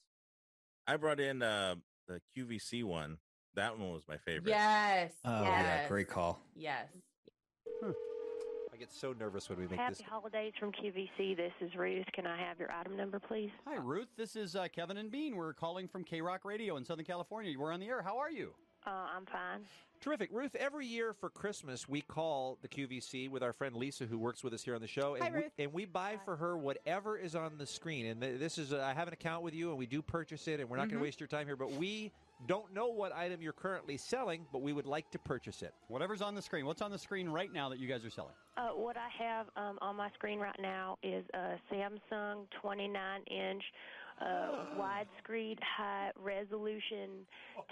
[0.87, 1.74] I brought in uh,
[2.07, 3.18] the QVC one.
[3.55, 4.50] That one was my favorite.
[4.50, 5.12] Yes.
[5.24, 5.64] Oh yes.
[5.83, 6.38] yeah, great call.
[6.55, 6.87] Yes.
[7.83, 7.92] I
[8.83, 10.03] get so nervous when we make Happy this.
[10.03, 11.37] holidays from QVC.
[11.37, 12.05] This is Ruth.
[12.12, 13.51] Can I have your item number, please?
[13.64, 14.09] Hi, Ruth.
[14.16, 15.37] This is uh, Kevin and Bean.
[15.37, 17.57] We're calling from K Rock Radio in Southern California.
[17.57, 18.03] We're on the air.
[18.03, 18.51] How are you?
[18.85, 19.61] Uh, I'm fine.
[20.01, 20.31] Terrific.
[20.33, 24.42] Ruth, every year for Christmas, we call the QVC with our friend Lisa, who works
[24.42, 25.14] with us here on the show.
[25.14, 28.07] And, Hi, we, and we buy for her whatever is on the screen.
[28.07, 30.59] And this is, uh, I have an account with you, and we do purchase it,
[30.59, 31.03] and we're not going Mhm.
[31.03, 32.11] to waste your time here, but we
[32.46, 35.74] don't know what item you're currently selling, but we would like to purchase it.
[35.88, 36.66] Whatever's on the screen.
[36.66, 38.35] What's on the screen right now that you guys are selling?
[38.57, 43.62] Uh, what I have um, on my screen right now is a Samsung 29 inch
[44.20, 47.26] uh, widescreen high resolution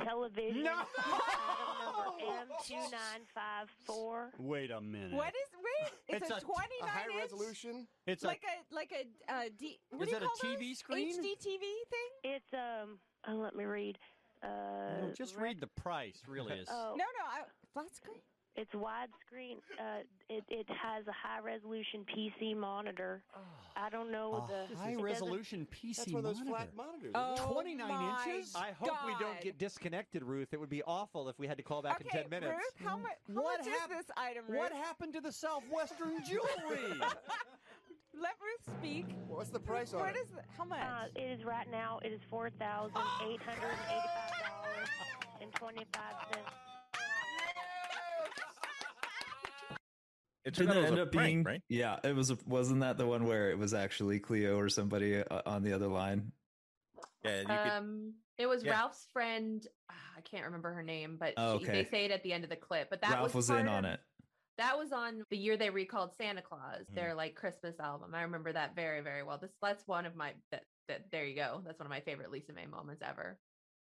[0.04, 0.64] television.
[0.64, 0.72] No!
[0.98, 2.24] Item number
[3.88, 4.26] M2954.
[4.38, 5.12] Wait a minute.
[5.12, 5.92] What is wait?
[6.08, 7.86] It's, It's a, a- 29 A high inch, resolution.
[8.06, 9.78] It's like a like a uh, D.
[9.90, 10.78] What Is do you that a call TV those?
[10.78, 11.12] screen?
[11.22, 12.10] HD TV thing?
[12.24, 12.98] It's um.
[13.28, 13.98] Oh, let me read.
[14.42, 15.06] Uh, a.
[15.06, 16.20] No, just read the price.
[16.28, 16.68] Really is.
[16.72, 18.16] Oh, No, no, I, flat screen.
[18.56, 19.58] It's widescreen.
[19.78, 23.22] Uh, it it has a high resolution PC monitor.
[23.76, 26.56] I don't know A the Oh, high resolution PC That's one of those monitor.
[26.56, 27.12] flat monitors.
[27.14, 28.52] Oh, isn't 29 my inches?
[28.56, 30.52] I hope we don't get disconnected, Ruth.
[30.52, 32.52] It would be awful if we had to call back okay, in 10 minutes.
[32.58, 34.58] Ruth, how, mu- how What much hap- is this item, Ruth?
[34.58, 37.00] What happened to the Southwestern jewelry?
[38.14, 39.06] Let Ruth speak.
[39.28, 40.18] What's the price on What it?
[40.24, 40.80] is the, how much?
[40.80, 42.00] Uh, it is right now.
[42.04, 44.88] It is four thousand eight hundred eighty-five dollars
[45.40, 46.50] and twenty-five cents.
[50.44, 51.62] It Didn't turned out it it end up prank, being right?
[51.68, 52.30] Yeah, it was.
[52.30, 55.72] A, wasn't that the one where it was actually Cleo or somebody uh, on the
[55.72, 56.32] other line?
[57.24, 58.72] Yeah, you could, Um, it was Yeah.
[58.72, 59.64] Ralph's friend.
[59.90, 61.82] ah, I can't remember her name, but Oh, she, okay.
[61.84, 62.88] they say it at the end of the clip.
[62.90, 64.00] But that Ralph was, part in of- on it.
[64.60, 66.94] That was on the year they recalled Santa Claus, Mhm.
[66.94, 68.14] their like Christmas album.
[68.14, 69.38] I remember that very, very well.
[69.38, 71.62] This that's one of my that that there you go.
[71.64, 73.38] That's one of my favorite Lisa May moments ever.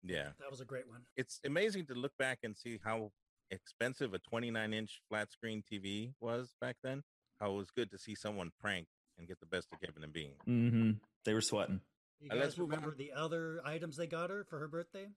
[0.02, 0.33] yeah.
[0.38, 1.04] That was a great one.
[1.16, 3.12] It's amazing to look back and see how
[3.50, 7.02] expensive a 29 inch flat screen TV was back then.
[7.40, 8.87] How it was good to see someone prank
[9.18, 10.37] and get the best of Kevin and Bean.
[10.44, 10.92] hmm
[11.24, 11.80] They were sweating.
[12.20, 15.09] You let's guys move remember the other items they got her for her birthday?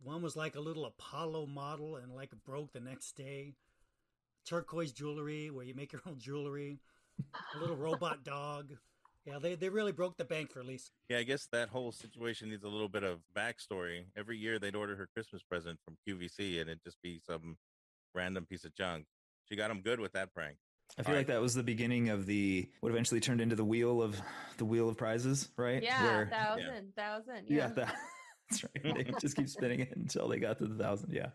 [0.00, 3.56] One was like a little Apollo model and like broke the next day.
[4.46, 6.78] Turquoise jewelry where you make your own jewelry.
[7.54, 8.72] A little robot dog.
[9.24, 10.90] Yeah, they, they really broke the bank for Lisa.
[11.08, 14.04] Yeah, I guess that whole situation needs a little bit of backstory.
[14.16, 17.56] Every year they'd order her Christmas present from QVC and it'd just be some
[18.14, 19.06] random piece of junk.
[19.48, 20.56] She got them good with that prank.
[20.98, 24.02] I feel like that was the beginning of the what eventually turned into the wheel
[24.02, 24.20] of
[24.58, 25.82] the wheel of prizes, right?
[25.82, 27.44] Yeah, Where- thousand, thousand.
[27.48, 27.94] yeah, Yeah, that,
[28.50, 28.94] That's right.
[28.94, 31.12] They just keep spinning it until they got to the thousand.
[31.12, 31.28] Yeah.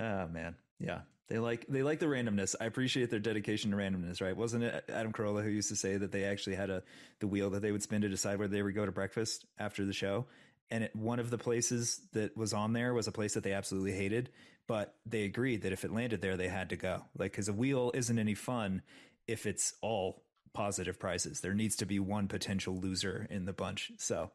[0.00, 0.54] Oh man.
[0.78, 1.00] Yeah.
[1.28, 2.54] They like they like the randomness.
[2.60, 4.36] I appreciate their dedication to randomness, right?
[4.36, 6.82] Wasn't it Adam Carolla who used to say that they actually had a
[7.18, 9.84] the wheel that they would spin to decide where they would go to breakfast after
[9.84, 10.26] the show?
[10.70, 13.52] And it, one of the places that was on there was a place that they
[13.52, 14.30] absolutely hated,
[14.66, 17.04] but they agreed that if it landed there, they had to go.
[17.16, 18.82] Like, because a wheel isn't any fun
[19.28, 21.40] if it's all positive prizes.
[21.40, 23.92] There needs to be one potential loser in the bunch.
[23.98, 24.30] So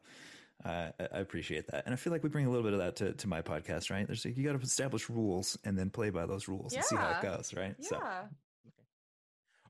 [0.64, 1.84] uh, I I appreciate that.
[1.84, 3.90] And I feel like we bring a little bit of that to, to my podcast,
[3.90, 4.06] right?
[4.06, 6.96] There's like, you got to establish rules and then play by those rules and see
[6.96, 7.74] how it goes, right?
[7.78, 7.88] Yeah.
[7.88, 7.96] So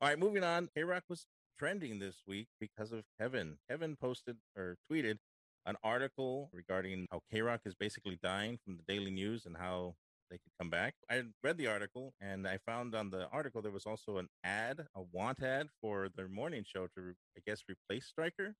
[0.01, 0.69] All right, moving on.
[0.75, 1.27] K Rock was
[1.59, 3.57] trending this week because of Kevin.
[3.71, 5.19] Kevin posted or tweeted
[5.65, 9.95] an article regarding how K Rock is basically dying from the Daily News and how
[10.31, 10.95] they could come back.
[11.11, 14.87] I read the article and I found on the article there was also an ad,
[14.95, 18.55] a want ad for their morning show to, I guess, replace Stryker.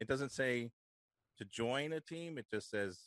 [0.00, 0.70] It doesn't say
[1.38, 2.36] to join a team.
[2.36, 2.98] It just says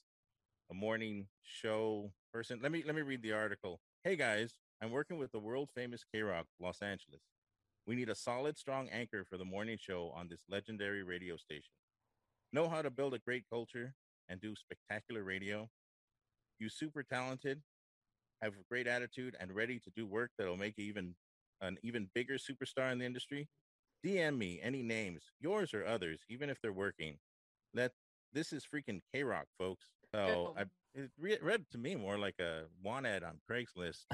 [0.72, 2.60] a morning show person.
[2.62, 3.80] Let me let me read the article.
[4.04, 7.22] Hey guys, I'm working with the world famous K Rock, Los Angeles.
[7.86, 11.74] We need a solid, strong anchor for the morning show on this legendary radio station.
[12.54, 13.94] Know how to build a great culture
[14.30, 15.70] and do spectacular radio.
[16.60, 17.62] You super talented,
[18.42, 21.16] have a great attitude, and ready to do work that'll make you even
[21.60, 23.50] an even bigger superstar in the industry.
[24.06, 27.18] DM me any names, yours or others, even if they're working.
[27.74, 27.92] Let
[28.34, 29.86] this is freaking K Rock, folks.
[30.14, 30.64] So I,
[30.94, 34.06] it re- read to me more like a want ad on Craigslist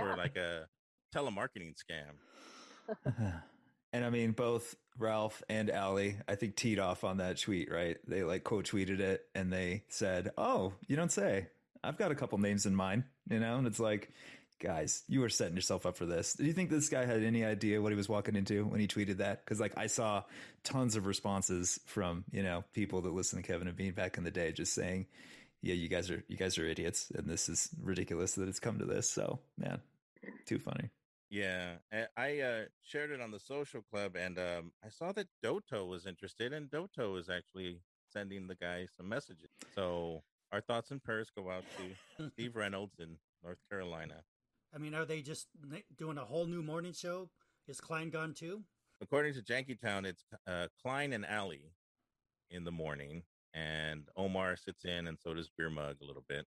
[0.00, 0.66] or like a
[1.14, 3.32] telemarketing scam.
[3.92, 7.98] And I mean, both Ralph and Allie, I think, teed off on that tweet, right?
[8.06, 11.48] They like quote tweeted it and they said, Oh, you don't say.
[11.84, 13.56] I've got a couple names in mind, you know?
[13.56, 14.10] And it's like,
[14.62, 16.34] guys, you were setting yourself up for this.
[16.34, 18.86] Do you think this guy had any idea what he was walking into when he
[18.86, 19.44] tweeted that?
[19.44, 20.22] Because, like, I saw
[20.64, 24.24] tons of responses from, you know, people that listen to Kevin and Bean back in
[24.24, 25.06] the day just saying,
[25.60, 27.10] yeah, you guys are, you guys are idiots.
[27.14, 29.10] And this is ridiculous that it's come to this.
[29.10, 29.80] So, man,
[30.46, 30.90] too funny.
[31.28, 35.28] Yeah, I- I uh, shared it on the social club, and um, I saw that
[35.42, 37.80] Doto was interested, and Doto is actually
[38.12, 39.48] sending the guy some messages.
[39.74, 40.22] So
[40.52, 44.16] our thoughts and prayers go out to Steve Reynolds in North Carolina.
[44.74, 45.48] I mean, are they just
[45.96, 47.28] doing a whole new morning show?
[47.68, 48.62] Is Klein gone too?
[49.00, 51.72] According to Jankytown, it's uh, Klein and Allie
[52.50, 56.46] in the morning, and Omar sits in, and so does Beer Mug a little bit.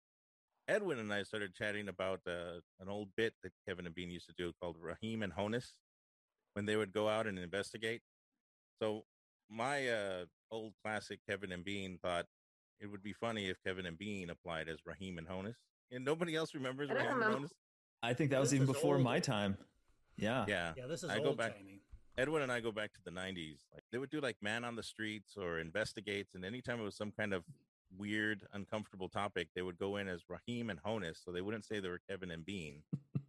[0.68, 4.28] Edwin and I started chatting about uh, an old bit that Kevin and Bean used
[4.28, 5.74] to do called Raheem and Honus
[6.54, 8.02] when they would go out and investigate.
[8.82, 9.04] So
[9.50, 12.26] my uh, old classic Kevin and Bean thought
[12.80, 15.56] it would be funny if Kevin and Bean applied as Raheem and Honus,
[15.92, 17.36] and nobody else remembers I don't and.
[17.36, 17.52] Honus.
[18.06, 19.04] I think that was even before old.
[19.04, 19.58] my time.
[20.18, 20.46] Yeah.
[20.48, 21.58] Yeah, Yeah, this is I go old back.
[21.58, 21.82] timey.
[22.18, 23.58] Edwin and I go back to the '90s.
[23.74, 26.96] Like they would do like Man on the Streets or Investigates, and anytime it was
[26.96, 27.44] some kind of
[27.98, 31.80] weird, uncomfortable topic, they would go in as Raheem and Honus, so they wouldn't say
[31.82, 32.84] they were Kevin and Bean.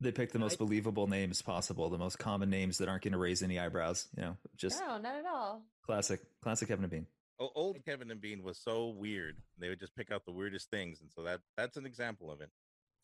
[0.00, 3.18] They pick the most believable names possible, the most common names that aren't going to
[3.18, 4.06] raise any eyebrows.
[4.16, 5.62] You know, just no, not at all.
[5.84, 7.06] classic, classic Kevin and Bean.
[7.40, 10.70] O- Old Kevin and Bean was so weird; they would just pick out the weirdest
[10.70, 12.48] things, and so that that's an example of it.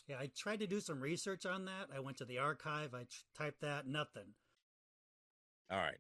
[0.09, 1.89] Yeah, I tried to do some research on that.
[1.95, 2.95] I went to the archive.
[2.95, 3.87] I typed that.
[3.87, 4.35] Nothing.
[5.71, 5.97] All right.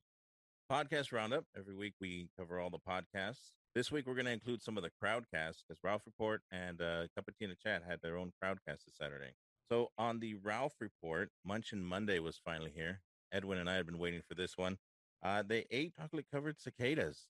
[0.70, 1.44] Podcast roundup.
[1.56, 3.52] Every week we cover all the podcasts.
[3.74, 7.06] This week we're going to include some of the crowdcasts because Ralph Report and uh,
[7.14, 9.32] Cup of Chat had their own crowdcast this Saturday.
[9.68, 13.00] So on the Ralph Report, Munchin Monday was finally here.
[13.32, 14.78] Edwin and I had been waiting for this one.
[15.22, 17.28] Uh, they ate chocolate covered cicadas.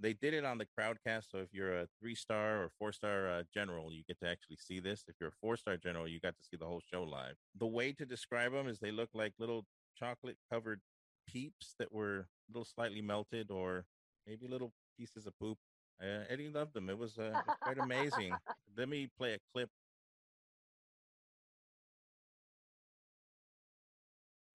[0.00, 1.30] They did it on the crowdcast.
[1.30, 4.56] So if you're a three star or four star uh, general, you get to actually
[4.56, 5.04] see this.
[5.08, 7.34] If you're a four star general, you got to see the whole show live.
[7.58, 9.64] The way to describe them is they look like little
[9.98, 10.80] chocolate covered
[11.26, 13.84] peeps that were a little slightly melted or
[14.26, 15.58] maybe little pieces of poop.
[16.02, 16.88] Uh, Eddie loved them.
[16.90, 18.34] It was, uh, it was quite amazing.
[18.76, 19.70] Let me play a clip.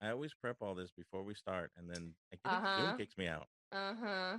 [0.02, 2.86] I always prep all this before we start, and then I get it, Uh-huh.
[2.88, 3.46] Zoom kicks me out.
[3.72, 4.36] Uh huh.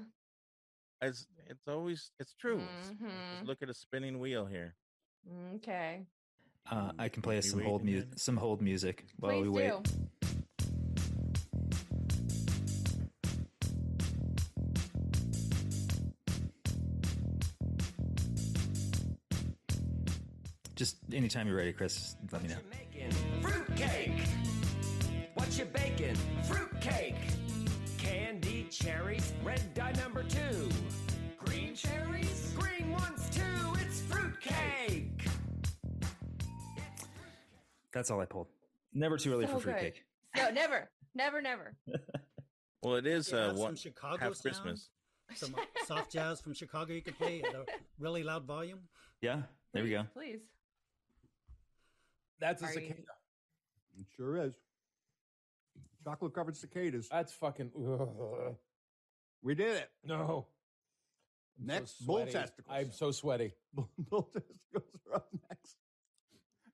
[1.02, 2.60] It's it's always it's true.
[2.60, 3.32] It's- Mhm.
[3.38, 4.76] Just look at a spinning wheel here.
[5.56, 6.06] Okay.
[6.70, 8.20] Uh, I can play us some wait hold music, minute.
[8.20, 9.84] some hold music while Please we wait.
[9.84, 11.02] do.
[20.76, 22.56] Just anytime you're ready, Chris, let me know.
[23.42, 24.12] Fruitcake.
[25.36, 26.16] What you baking?
[26.44, 27.16] Fruitcake.
[27.98, 30.70] Candy cherries, red dye number two.
[31.38, 33.42] Green cherries, green ones too.
[33.86, 35.26] It's fruitcake.
[37.94, 38.48] That's all I pulled.
[38.94, 39.80] Never too early So for good.
[39.80, 40.06] fruitcake.
[40.38, 41.76] No, never, never, never.
[42.84, 44.42] Well, it is You uh, have some Chicago half sound?
[44.42, 44.90] Christmas.
[45.36, 45.54] some
[45.86, 47.64] soft jazz from Chicago you can play at a
[48.00, 48.80] really loud volume?
[49.22, 50.06] Yeah, there we go.
[50.16, 50.40] Please.
[52.40, 53.02] That's a Are you- cicada.
[54.00, 54.54] It sure is.
[56.04, 57.08] Chocolate covered cicadas.
[57.10, 57.72] That's fucking.
[57.78, 58.56] ugh.
[59.44, 59.90] We did it.
[60.06, 60.48] No.
[61.60, 62.32] I'm so Next, bull sweaty.
[62.32, 62.76] testicles.
[62.76, 63.54] I'm so sweaty.
[64.10, 65.76] Bull testicles are up next.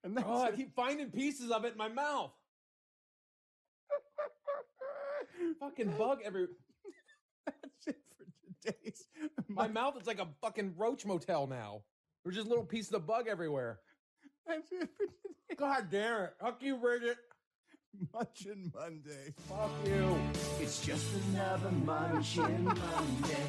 [0.03, 2.31] And that's Oh, I keep finding pieces of it in my mouth.
[5.59, 6.47] fucking bug every.
[7.45, 8.25] That's it for
[8.71, 9.07] today's.
[9.47, 11.81] My mouth is like a fucking roach motel now.
[12.23, 13.79] There's just little pieces of bug everywhere.
[14.45, 16.33] That's it for today's God damn it.
[16.39, 17.17] Fuck you, Bridget.
[18.13, 19.33] Munchin Monday.
[19.47, 20.19] Fuck you.
[20.59, 23.47] It's just another Munchin Monday.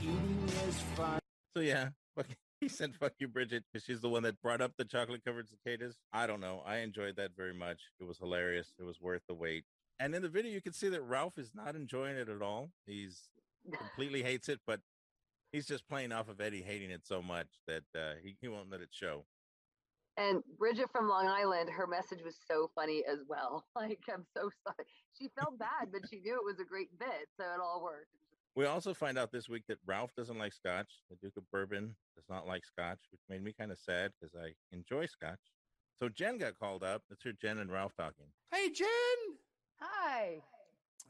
[0.00, 1.18] Eating is fun.
[1.56, 2.26] So yeah, fuck,
[2.60, 5.96] he said "fuck you, Bridget" because she's the one that brought up the chocolate-covered cicadas.
[6.12, 6.62] I don't know.
[6.66, 7.80] I enjoyed that very much.
[7.98, 8.72] It was hilarious.
[8.78, 9.64] It was worth the wait.
[9.98, 12.70] And in the video, you can see that Ralph is not enjoying it at all.
[12.86, 13.28] He's
[13.76, 14.80] completely hates it, but
[15.52, 18.70] he's just playing off of Eddie hating it so much that uh, he, he won't
[18.70, 19.24] let it show.
[20.16, 23.64] And Bridget from Long Island, her message was so funny as well.
[23.76, 24.86] Like, I'm so sorry.
[25.18, 28.16] She felt bad, but she knew it was a great bit, so it all worked.
[28.56, 30.88] We also find out this week that Ralph doesn't like scotch.
[31.08, 34.34] The Duke of Bourbon does not like scotch, which made me kind of sad because
[34.34, 35.38] I enjoy scotch.
[35.98, 37.02] So Jen got called up.
[37.08, 38.26] Let's hear Jen and Ralph talking.
[38.52, 38.88] Hey, Jen.
[39.76, 40.42] Hi.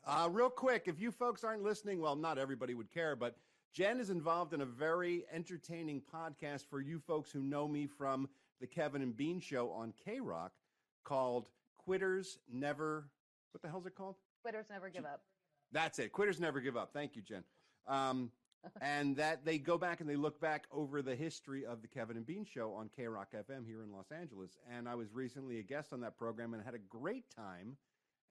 [0.06, 3.36] Uh, real quick, if you folks aren't listening, well, not everybody would care, but
[3.72, 8.28] Jen is involved in a very entertaining podcast for you folks who know me from
[8.60, 10.50] the Kevin and Bean show on KROQ
[11.04, 13.08] called Quitters Never.
[13.52, 14.16] What the hell's it called?
[14.44, 15.22] Quitters never give up.
[15.72, 16.12] That's it.
[16.12, 16.90] Quitters never give up.
[16.92, 17.44] Thank you, Jen.
[17.86, 18.30] Um,
[18.82, 22.16] and that they go back and they look back over the history of the Kevin
[22.16, 24.58] and Bean show on KROQ FM here in Los Angeles.
[24.70, 27.76] And I was recently a guest on that program and had a great time.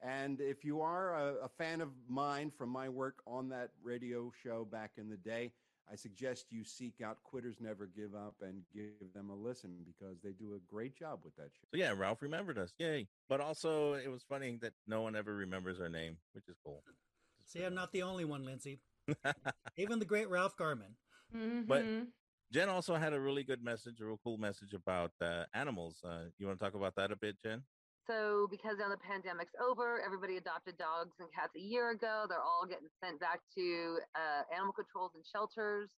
[0.02, 4.32] And if you are a, a fan of mine from my work on that radio
[4.42, 5.52] show back in the day,
[5.90, 10.20] I suggest you seek out Quitters Never Give Up and give them a listen because
[10.22, 11.66] they do a great job with that show.
[11.72, 12.72] So yeah, Ralph remembered us.
[12.78, 13.08] Yay.
[13.28, 16.82] But also it was funny that no one ever remembers our name, which is cool.
[17.44, 18.80] See, I'm not the only one, Lindsay.
[19.76, 20.96] Even the great Ralph Garman.
[21.32, 22.06] But Mhm.
[22.52, 26.02] Jen also had a really good message, a real cool message about uh, animals.
[26.04, 27.62] Uh, you want to talk about that a bit, Jen?
[28.08, 32.24] So, because now the pandemic's over, everybody adopted dogs and cats a year ago.
[32.28, 35.92] They're all getting sent back to uh, animal controls and shelters.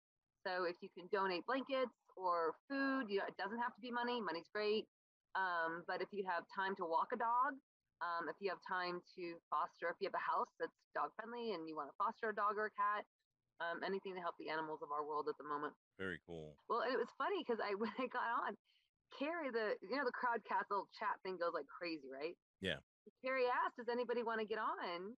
[0.46, 3.92] So, if you can donate blankets or food, you know, it doesn't have to be
[3.92, 4.18] money.
[4.20, 4.88] Money's great.
[5.36, 7.54] Um, but if you have time to walk a dog,
[8.00, 11.52] um, if you have time to foster, if you have a house that's dog friendly
[11.52, 13.04] and you want to foster a dog or a cat,
[13.60, 15.76] um, anything to help the animals of our world at the moment.
[16.00, 16.56] Very cool.
[16.66, 18.56] Well, it was funny because I when I got on,
[19.18, 22.36] Carrie, the you know the Crowdcast chat thing goes like crazy, right?
[22.60, 22.80] Yeah.
[23.24, 25.16] Carrie asked, "Does anybody want to get on?"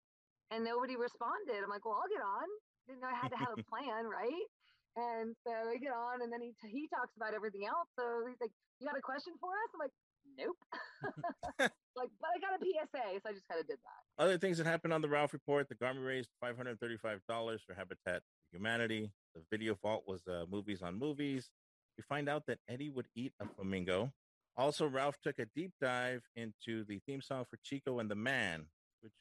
[0.51, 1.61] And nobody responded.
[1.61, 2.47] I'm like, "Well, I'll get on."
[2.87, 4.47] Didn't know I had to have a plan, right?
[4.95, 7.89] And so I get on, and then he he talks about everything else.
[7.97, 9.95] So he's like, "You got a question for us?" I'm like,
[10.37, 10.59] "Nope."
[11.97, 14.01] like, but I got a PSA, so I just kind of did that.
[14.21, 17.61] Other things that happened on the Ralph Report: the Garmy raised five hundred thirty-five dollars
[17.65, 19.11] for Habitat for Humanity.
[19.35, 21.49] The video vault was uh, movies on movies.
[21.97, 24.11] We find out that Eddie would eat a flamingo.
[24.55, 28.65] Also, Ralph took a deep dive into the theme song for Chico and the Man,
[29.01, 29.13] which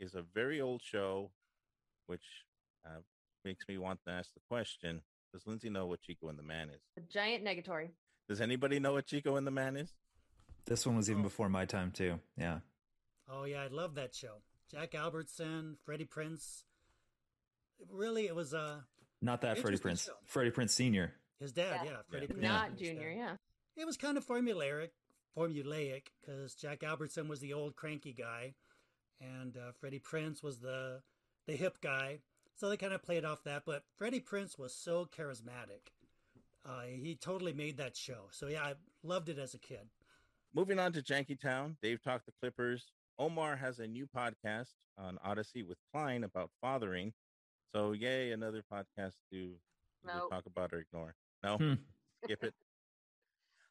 [0.00, 1.30] is a very old show,
[2.06, 2.24] which
[2.84, 3.00] uh,
[3.44, 5.02] makes me want to ask the question:
[5.32, 6.80] Does Lindsay know what Chico and the Man is?
[6.98, 7.90] A giant negatory.
[8.28, 9.92] Does anybody know what Chico and the Man is?
[10.66, 12.18] This one was even before my time too.
[12.36, 12.58] Yeah.
[13.30, 14.42] Oh yeah, I love that show.
[14.70, 16.64] Jack Albertson, Freddie Prinze.
[17.90, 18.80] Really, it was uh
[19.22, 20.06] Not that Freddie Prinze.
[20.06, 20.12] show.
[20.26, 21.12] Freddie Prinze Senior.
[21.40, 22.42] His dad, yeah, Freddie Prinze.
[22.42, 23.18] Not junior, dad.
[23.18, 23.36] yeah.
[23.76, 24.90] It was kind of formulaic,
[25.36, 28.54] formulaic, because Jack Albertson was the old cranky guy,
[29.20, 31.02] and uh, Freddie Prinze was the
[31.46, 32.20] the hip guy.
[32.56, 33.64] So they kind of played off that.
[33.66, 35.92] But Freddie Prinze was so charismatic.
[36.64, 38.28] Uh, he totally made that show.
[38.30, 39.90] So yeah, I loved it as a kid.
[40.54, 42.92] Moving on to Janky Jankytown, Dave talked the Clippers.
[43.18, 47.12] Omar has a new podcast on Audacy with Klein about fathering.
[47.74, 49.52] So, yay, another podcast to
[50.06, 50.30] Nope.
[50.30, 51.14] talk about or ignore.
[51.46, 51.74] No, Hmm.
[52.24, 52.54] skip it.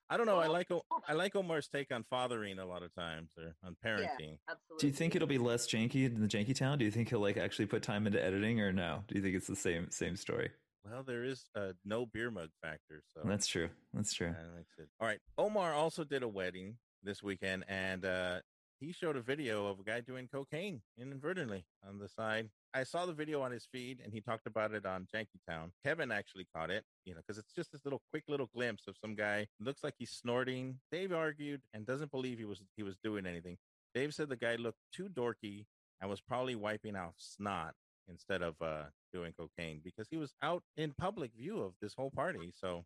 [0.10, 0.38] I don't know.
[0.40, 3.76] I like O- I like Omar's take on fathering a lot of times or on
[3.84, 4.38] parenting.
[4.48, 4.78] absolutely.
[4.80, 6.78] Do you think it'll be less janky than the Janky Town?
[6.78, 9.04] Do you think he'll like actually put time into editing or no?
[9.08, 10.52] Do you think it's the same same story?
[10.86, 13.70] Well, there is a no beer mug factor, so That's true.
[13.94, 14.32] That's true.
[14.32, 14.88] That makes it.
[15.00, 15.20] All right.
[15.40, 18.42] Omar also did a wedding this weekend, and uh,
[18.80, 22.52] he showed a video of a guy doing cocaine inadvertently on the side.
[22.76, 25.71] I saw the video on his feed, and he talked about it on Jankytown.
[25.86, 28.98] Kevin actually caught it, you know, because it's just this little quick little glimpse of
[29.00, 30.80] some guy looks like he's snorting.
[30.92, 33.58] Dave argued and doesn't believe he was he was doing anything.
[33.94, 35.65] Dave said the guy looked too dorky
[36.02, 37.73] and was probably wiping out snot.
[38.08, 42.12] instead of uh, doing cocaine because he was out in public view of this whole
[42.12, 42.52] party.
[42.56, 42.86] So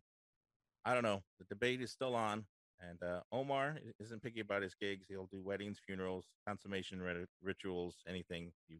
[0.84, 1.22] I don't know.
[1.38, 2.44] The debate is still on.
[2.80, 5.06] And uh, Omar isn't picky about his gigs.
[5.08, 8.78] He'll do weddings, funerals, consummation rit- rituals, anything you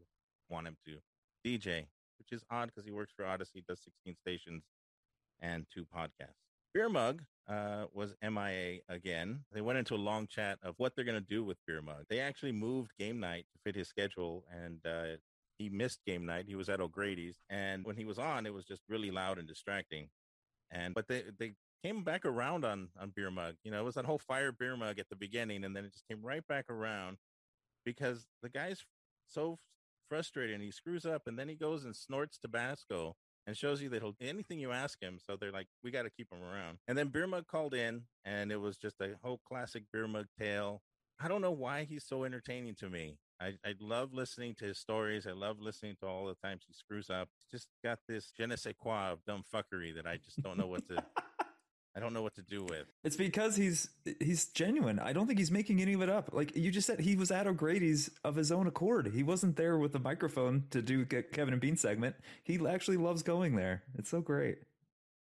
[0.51, 0.97] want him to.
[1.47, 1.87] DJ,
[2.19, 4.65] which is odd because he works for Audacy, does 16 stations
[5.41, 6.35] and two podcasts.
[6.73, 9.41] Beer Mug uh, was MIA again.
[9.53, 12.05] They went into a long chat of what they're going to do with Beer Mug.
[12.09, 15.17] They actually moved game night to fit his schedule, and uh,
[15.59, 16.45] he missed game night.
[16.47, 19.49] He was at O'Grady's, and when he was on, it was just really loud and
[19.49, 20.09] distracting.
[20.71, 23.57] And but they they came back around on on Beer Mug.
[23.65, 25.93] You know, it was that whole fire Beer Mug at the beginning, and then it
[25.93, 27.17] just came right back around
[27.85, 28.85] because the guy's
[29.27, 29.59] so
[30.11, 33.89] frustrated and he screws up, and then he goes and snorts Tabasco and shows you
[33.89, 35.19] that he'll anything you ask him.
[35.25, 36.79] So they're like, we got to keep him around.
[36.87, 40.27] And then Beer Mug called in, and it was just a whole classic Beer Mug
[40.39, 40.83] tale.
[41.19, 43.17] I don't know why he's so entertaining to me.
[43.41, 45.27] I, I love listening to his stories.
[45.27, 47.29] I love listening to all the times he screws up.
[47.51, 50.67] Just got this je ne sais quoi of dumb fuckery that I just don't know
[50.67, 51.03] what to.
[51.97, 52.86] I don't know what to do with.
[53.03, 53.88] It's because he's
[54.20, 54.99] he's genuine.
[55.01, 56.30] I don't think he's making any of it up.
[56.32, 59.09] Like you just said, he was at O'Grady's of his own accord.
[59.12, 62.14] He wasn't there with the microphone to do Ke- Kevin and Bean segment.
[62.45, 63.82] He actually loves going there.
[63.99, 64.59] It's so great.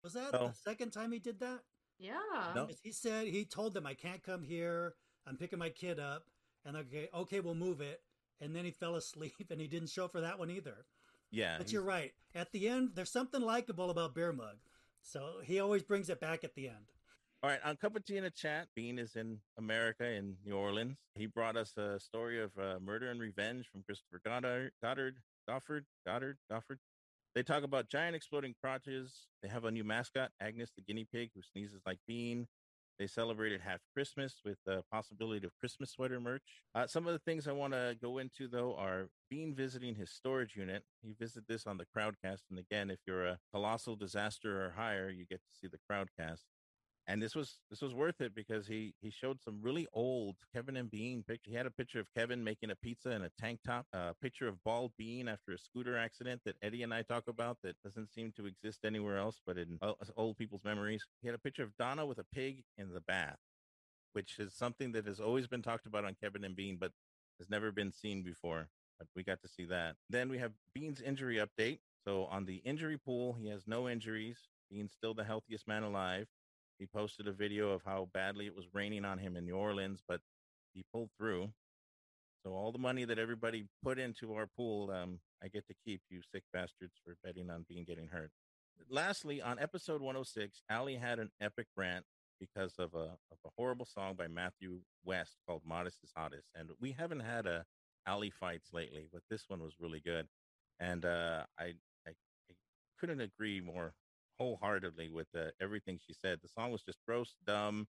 [0.03, 0.47] Was that Oh.
[0.49, 1.59] the second time he did that?
[1.99, 2.19] Yeah.
[2.55, 2.67] No.
[2.83, 4.93] He said he told them I can't come here.
[5.27, 6.23] I'm picking my kid up,
[6.65, 8.01] and okay, okay, we'll move it.
[8.39, 10.85] And then he fell asleep, and he didn't show up for that one either.
[11.31, 12.13] Yeah, But you're right.
[12.33, 14.57] At the end, there's something likable about Beer Mug,
[15.05, 16.91] so he always brings it back at the end.
[17.43, 20.55] All right, on Cup of Tea in a Chat, Bean is in America in New
[20.55, 20.97] Orleans.
[21.13, 25.83] He brought us a story of uh, murder and revenge from Christopher Goddard, Goddard, Gofford,
[26.07, 26.77] Goddard, Gofford.
[27.35, 29.27] They talk about giant exploding crotches.
[29.43, 32.47] They have a new mascot, Agnes the guinea pig, who sneezes like Bean.
[32.97, 36.61] They celebrated half Christmas with the possibility of Christmas sweater merch.
[36.73, 40.09] Uh, some of the things I want to go into, though, are Bean visiting his
[40.09, 40.83] storage unit.
[41.01, 42.43] He visited this on the Crowdcast.
[42.49, 46.43] And again, if you're a colossal disaster or higher, you get to see the Crowdcast
[47.07, 50.77] and this was this was worth it because he he showed some really old Kevin
[50.77, 51.51] and Bean picture.
[51.51, 54.47] He had a picture of Kevin making a pizza in a tank top, a picture
[54.47, 58.11] of bald Bean after a scooter accident that Eddie and I talk about that doesn't
[58.13, 59.79] seem to exist anywhere else but in
[60.17, 61.05] old people's memories.
[61.21, 63.37] He had a picture of Donna with a pig in the bath,
[64.13, 66.91] which is something that has always been talked about on Kevin and Bean, but
[67.39, 68.67] has never been seen before.
[68.97, 69.95] But we got to see that.
[70.09, 71.79] Then we have Bean's injury update.
[72.03, 74.37] So on the injury pool, he has no injuries.
[74.71, 76.27] Bean's still the healthiest man alive.
[76.78, 80.01] He posted a video of how badly it was raining on him in New Orleans,
[80.07, 80.19] but
[80.73, 81.49] he pulled through.
[82.43, 86.01] So all the money that everybody put into our pool, um, I get to keep
[86.09, 88.32] you sick bastards for betting on Bean getting hurt.
[88.89, 92.05] Lastly, on episode 106, Allie had an epic rant
[92.39, 96.69] because of a of a horrible song by Matthew West called "Modest is Hottest," and
[96.80, 97.65] we haven't had a
[98.05, 100.28] Allie fights lately, but this one was really good,
[100.80, 101.73] and uh, I,
[102.05, 102.11] I
[102.49, 102.53] I
[102.99, 103.93] couldn't agree more
[104.39, 106.39] wholeheartedly with uh, everything she said.
[106.41, 107.88] The song was just gross, dumb,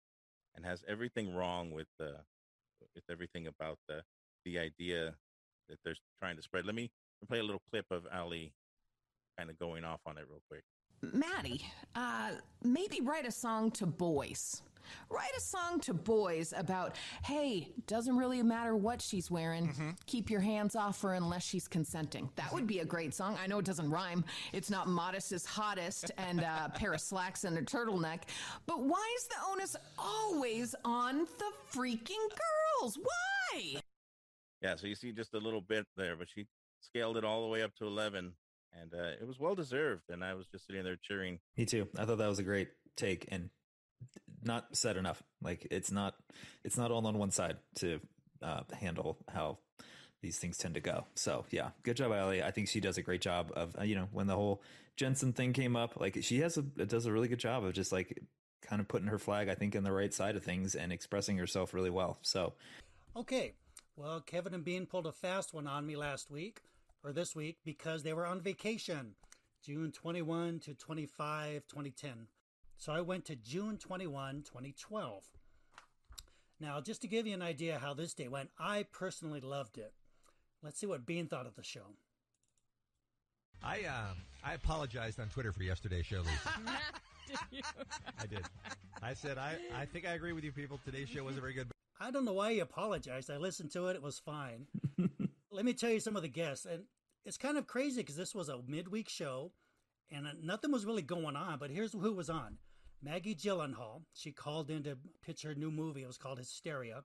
[0.54, 2.22] and has everything wrong with uh,
[2.94, 4.02] with everything about the
[4.44, 5.14] the idea
[5.68, 6.64] that they're trying to spread.
[6.64, 6.90] Let me
[7.28, 8.52] play a little clip of Allie
[9.36, 10.62] kind of going off on it real quick.
[11.12, 12.32] Maddie, uh,
[12.62, 14.62] maybe write a song to boys.
[15.10, 19.96] Write a song to boys about, hey, doesn't really matter what she's wearing.
[20.06, 22.28] Keep your hands off her unless she's consenting.
[22.36, 23.38] That would be a great song.
[23.42, 24.24] I know it doesn't rhyme.
[24.52, 28.22] It's not modest is hottest and uh, a pair of slacks and a turtleneck.
[28.66, 32.28] But why is the onus always on the freaking
[32.80, 32.98] girls?
[32.98, 33.80] Why?
[34.62, 36.46] Yeah, so you see just a little bit there, but she
[36.80, 38.32] scaled it all the way up to 11,
[38.72, 40.02] and uh, it was well deserved.
[40.08, 41.38] And I was just sitting there cheering.
[41.56, 41.88] Me too.
[41.98, 43.50] I thought that was a great take and
[44.42, 45.22] not said enough.
[45.42, 46.14] Like it's not
[46.64, 48.00] it's not all on one side to
[48.42, 49.58] uh, handle how
[50.22, 51.06] these things tend to go.
[51.14, 52.42] So yeah, good job, Allie.
[52.42, 54.62] I think she does a great job of uh, you know when the whole
[54.96, 57.92] Jensen thing came up, like she has a does a really good job of just
[57.92, 58.18] like
[58.62, 61.38] kind of putting her flag, I think, in the right side of things and expressing
[61.38, 62.18] herself really well.
[62.22, 62.54] So
[63.16, 63.54] Okay,
[63.96, 66.60] well, Kevin and Bean pulled a fast one on me last week,
[67.02, 69.14] or this week, because they were on vacation,
[69.64, 72.26] June 21 to 25, 2010.
[72.78, 75.24] So I went to June 21, 2012.
[76.60, 79.92] Now, just to give you an idea how this day went, I personally loved it.
[80.62, 81.96] Let's see what Bean thought of the show.
[83.62, 86.50] I um I apologized on Twitter for yesterday's show, Lisa.
[88.20, 88.44] I did.
[89.02, 90.78] I said I I think I agree with you people.
[90.84, 91.68] Today's show wasn't very good.
[92.00, 93.30] I don't know why you apologized.
[93.30, 94.66] I listened to it, it was fine.
[95.50, 96.66] Let me tell you some of the guests.
[96.66, 96.84] And
[97.24, 99.52] it's kind of crazy because this was a midweek show
[100.10, 101.58] and nothing was really going on.
[101.58, 102.58] But here's who was on
[103.02, 104.02] Maggie Gyllenhaal.
[104.12, 106.02] She called in to pitch her new movie.
[106.02, 107.02] It was called Hysteria.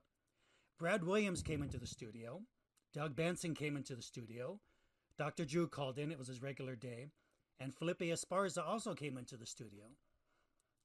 [0.78, 2.42] Brad Williams came into the studio.
[2.92, 4.58] Doug Benson came into the studio.
[5.16, 5.44] Dr.
[5.44, 6.10] Drew called in.
[6.10, 7.06] It was his regular day.
[7.60, 9.84] And Felipe Esparza also came into the studio.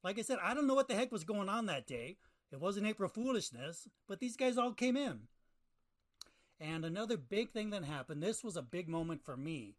[0.04, 2.18] Like I said, I don't know what the heck was going on that day.
[2.52, 5.22] It wasn't April Foolishness, but these guys all came in.
[6.60, 9.76] And another big thing that happened, this was a big moment for me.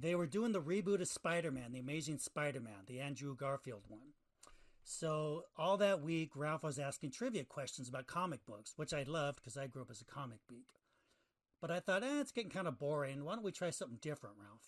[0.00, 3.82] They were doing the reboot of Spider Man, The Amazing Spider Man, the Andrew Garfield
[3.88, 4.12] one.
[4.84, 9.36] So all that week, Ralph was asking trivia questions about comic books, which I loved
[9.36, 10.66] because I grew up as a comic geek.
[11.60, 13.24] But I thought, eh, it's getting kind of boring.
[13.24, 14.62] Why don't we try something different, Ralph?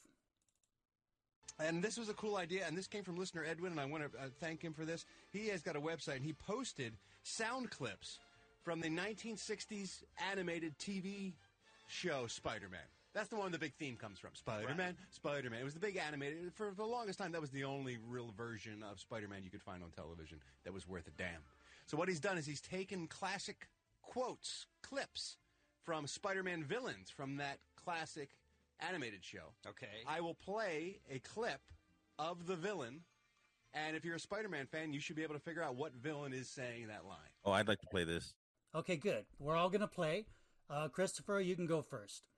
[1.58, 4.10] And this was a cool idea, and this came from listener Edwin, and I want
[4.10, 5.04] to uh, thank him for this.
[5.30, 8.18] He has got a website, and he posted sound clips
[8.62, 11.34] from the 1960s animated TV
[11.86, 12.80] show Spider Man.
[13.12, 14.30] That's the one the big theme comes from.
[14.34, 15.60] Spider Man, Spider Man.
[15.60, 16.52] It was the big animated.
[16.54, 19.62] For the longest time, that was the only real version of Spider Man you could
[19.62, 21.42] find on television that was worth a damn.
[21.86, 23.68] So, what he's done is he's taken classic
[24.02, 25.38] quotes, clips
[25.84, 28.30] from Spider Man villains from that classic
[28.78, 29.54] animated show.
[29.66, 29.86] Okay.
[30.06, 31.60] I will play a clip
[32.18, 33.00] of the villain,
[33.74, 35.94] and if you're a Spider Man fan, you should be able to figure out what
[35.94, 37.18] villain is saying that line.
[37.44, 38.34] Oh, I'd like to play this.
[38.72, 39.24] Okay, good.
[39.40, 40.26] We're all going to play.
[40.68, 42.29] Uh, Christopher, you can go first.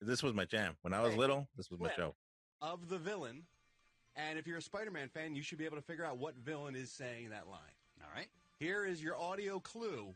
[0.00, 1.18] Yeah, this was my jam when I was Okay.
[1.18, 1.48] little.
[1.56, 2.14] This was my show.
[2.60, 3.46] Of the villain,
[4.16, 6.34] and if you're a Spider Man fan, you should be able to figure out what
[6.36, 7.60] villain is saying that line.
[8.02, 8.28] All right.
[8.58, 10.14] Here is your audio clue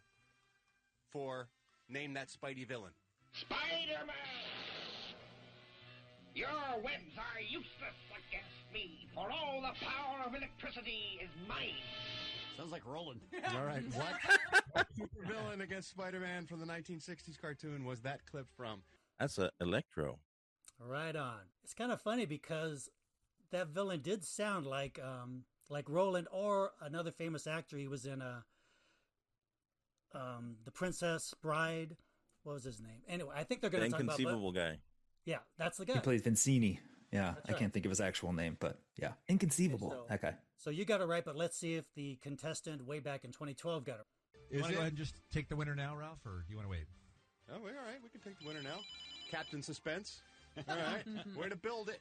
[1.11, 1.49] for
[1.89, 2.93] Name That Spidey Villain.
[3.33, 4.15] Spider-Man!
[6.35, 6.49] Your
[6.83, 11.71] webs are useless against me, for all the power of electricity is mine.
[12.57, 13.21] Sounds like Roland.
[13.55, 18.47] All right, what super villain against Spider Man from the 1960s cartoon was that clip
[18.57, 18.83] from?
[19.23, 20.19] That's a Electro.
[20.81, 21.39] Right on.
[21.63, 22.89] It's kind of funny because
[23.53, 27.77] that villain did sound like um like Roland or another famous actor.
[27.77, 28.45] He was in a
[30.13, 31.97] um The Princess Bride.
[32.43, 33.03] What was his name?
[33.09, 34.19] Anyway, I think they're going to talk about.
[34.19, 34.79] inconceivable guy.
[35.25, 35.93] Yeah, that's the guy.
[35.95, 36.81] He plays Vizzini.
[37.13, 37.59] Yeah, That's I right.
[37.61, 39.91] can't think of his actual name, but yeah, inconceivable.
[39.91, 40.35] So- that guy.
[40.57, 43.85] So you got it right, but let's see if the contestant way back in 2012
[43.85, 44.07] got it.
[44.51, 46.57] You want to go ahead and just take the winner now, Ralph, or do you
[46.57, 46.87] want to wait?
[47.53, 48.79] Oh, we're all right, we can take the winner now.
[49.33, 50.21] Captain Suspense.
[50.69, 51.05] All right,
[51.37, 52.01] way to build it.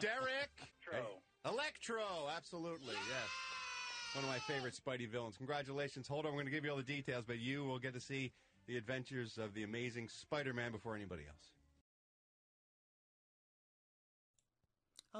[0.00, 0.50] Derek.
[0.90, 1.10] Electro.
[1.46, 2.04] Electro,
[2.34, 3.28] absolutely, yes.
[4.14, 5.36] One of my favorite Spidey villains.
[5.36, 6.08] Congratulations.
[6.08, 8.00] Hold on, we're going to give you all the details, but you will get to
[8.00, 8.32] see
[8.66, 11.52] the adventures of the amazing Spider Man before anybody else.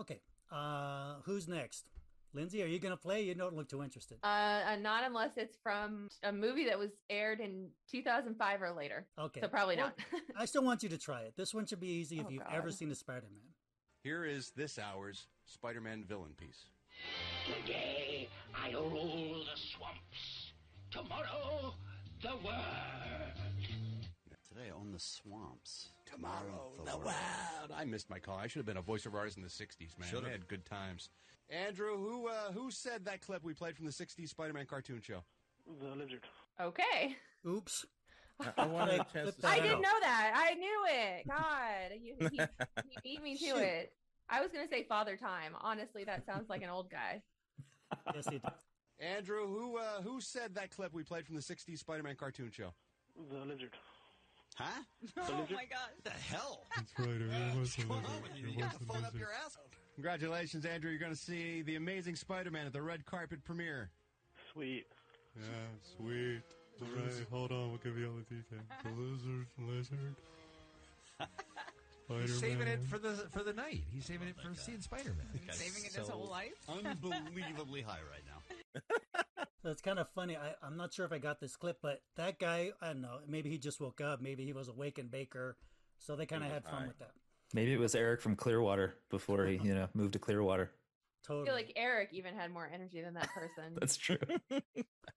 [0.03, 0.21] Okay.
[0.51, 1.85] Uh, who's next?
[2.35, 3.22] Lindsay, are you going to play?
[3.22, 4.18] You don't look too interested.
[4.24, 9.07] Uh, uh, not unless it's from a movie that was aired in 2005 or later.
[9.18, 9.41] Okay.
[9.41, 10.20] So probably Well, not.
[10.37, 11.35] I still want you to try it.
[11.37, 12.53] This one should be easy if Oh, you've God.
[12.53, 13.41] ever seen a Spider-Man.
[14.03, 16.66] Here is this hour's Spider Man villain piece.
[17.47, 20.53] Today, I rule the swamps.
[20.91, 21.74] Tomorrow,
[22.20, 23.04] the world.
[24.55, 25.89] Today on the swamps.
[26.07, 27.73] Tomorrow, the world.
[27.75, 28.37] I missed my call.
[28.37, 30.09] I should have been a voiceover artist in the '60s, man.
[30.09, 30.31] Should've.
[30.31, 31.09] Had good times.
[31.51, 35.25] Andrew, who uh, who said that clip we played from the '60s Spider-Man cartoon show?
[35.81, 36.21] The lizard.
[36.61, 37.17] Okay.
[37.45, 37.85] Oops.
[38.41, 40.33] I, I wanted a chance to I didn't know that.
[40.37, 41.29] I knew it.
[41.29, 42.41] God, you, he,
[42.91, 43.57] he beat me to Shoot.
[43.57, 43.93] it.
[44.29, 45.55] I was gonna say Father Time.
[45.61, 47.23] Honestly, that sounds like an old guy.
[48.15, 48.53] Yes, he does.
[49.01, 52.73] Andrew, who uh, who said that clip we played from the '60s Spider-Man cartoon show?
[53.33, 53.73] The lizard.
[54.55, 54.65] Huh?
[55.19, 55.91] Oh my god.
[55.95, 56.65] What the hell?
[56.77, 57.57] That's right.
[57.57, 58.49] What's going on with you?
[58.49, 59.59] You got the phone up your ass.
[59.95, 60.91] Congratulations, Andrew.
[60.91, 63.91] You're going to see the amazing Spider-Man at the red carpet premiere.
[64.53, 64.87] Sweet.
[65.37, 65.43] Yeah,
[65.97, 66.41] sweet.
[66.81, 67.69] All right, hold on.
[67.69, 68.63] We'll give you all the details.
[68.83, 70.17] The lizard, lizard.
[72.21, 73.83] He's saving it for the for the night.
[73.93, 75.27] He's saving oh it for seeing Spider Man.
[75.53, 76.53] Saving it his whole life.
[76.69, 78.81] Unbelievably high right now.
[79.65, 80.37] So it's kind of funny.
[80.37, 83.21] I, I'm not sure if I got this clip, but that guy, I don't know.
[83.27, 84.21] Maybe he just woke up.
[84.21, 85.57] Maybe he was awake in Baker.
[85.97, 86.87] So they kind of had fun high.
[86.89, 87.12] with that.
[87.55, 90.71] Maybe it was Eric from Clearwater before he, you know, moved to Clearwater.
[91.27, 91.45] Totally.
[91.45, 91.47] I Totally.
[91.47, 93.75] feel like Eric even had more energy than that person.
[93.81, 94.19] That's true.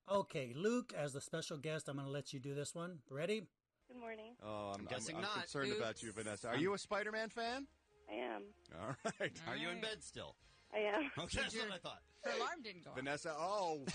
[0.09, 2.99] Okay, Luke, as the special guest, I'm going to let you do this one.
[3.09, 3.41] Ready?
[3.89, 4.35] Good morning.
[4.41, 5.33] Oh, I'm, I'm guessing I'm, not.
[5.33, 6.47] concerned about you, Vanessa.
[6.47, 7.67] Are you a Spider-Man fan?
[8.09, 8.43] I am.
[8.79, 9.33] All right.
[9.49, 10.37] Are you in bed still?
[10.73, 11.11] I am.
[11.19, 11.99] Okay, that's what I thought.
[12.27, 12.95] Her alarm didn't go off.
[12.97, 13.85] Vanessa, oh.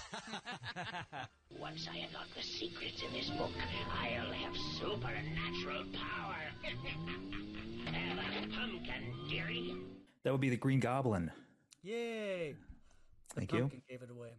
[1.59, 3.51] Once I unlock the secrets in this book,
[3.91, 6.37] I'll have supernatural power.
[7.87, 9.77] have a pumpkin, dearie.
[10.25, 11.31] That would be the Green Goblin.
[11.83, 12.55] Yay!
[13.31, 13.61] The Thank you.
[13.61, 14.31] pumpkin gave it away.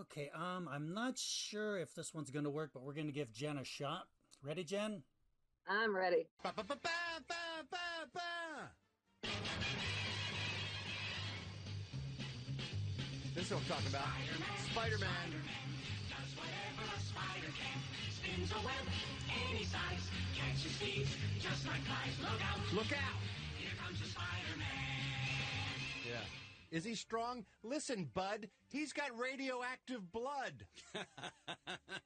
[0.00, 3.12] Okay, um, I'm not sure if this one's going to work, but we're going to
[3.12, 4.04] give Jen a shot.
[4.42, 5.02] Ready, Jen?
[5.68, 6.26] I'm ready.
[6.42, 6.90] Ba, ba, ba, ba,
[7.26, 7.34] ba,
[7.70, 7.78] ba,
[8.14, 8.37] ba.
[13.48, 14.08] This what I'm talking about.
[14.72, 15.08] Spider-Man.
[16.12, 17.80] A spider can
[18.12, 18.84] spins a web
[19.48, 20.04] any size,
[20.36, 22.12] catches thieves just like flies.
[22.20, 22.74] Look out!
[22.74, 23.16] Look out!
[23.56, 24.66] Here comes the Spider-Man.
[26.06, 26.76] Yeah.
[26.76, 27.46] Is he strong?
[27.62, 30.66] Listen, bud, he's got radioactive blood.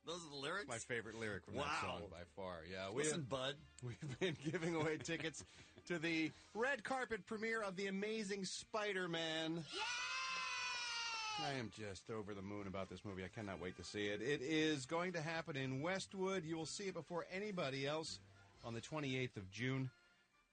[0.07, 0.69] Those are the lyrics?
[0.69, 2.61] My favorite lyric from that song by far.
[2.73, 3.57] Yeah, Listen, bud.
[3.83, 5.45] We've been giving away tickets
[5.87, 9.65] to the red carpet premiere of The Amazing Spider-Man.
[11.41, 13.25] I am just over the moon about this movie.
[13.25, 14.21] I cannot wait to see it.
[14.21, 16.45] It is going to happen in Westwood.
[16.45, 18.19] You will see it before anybody else
[18.65, 19.91] on the 28th of June.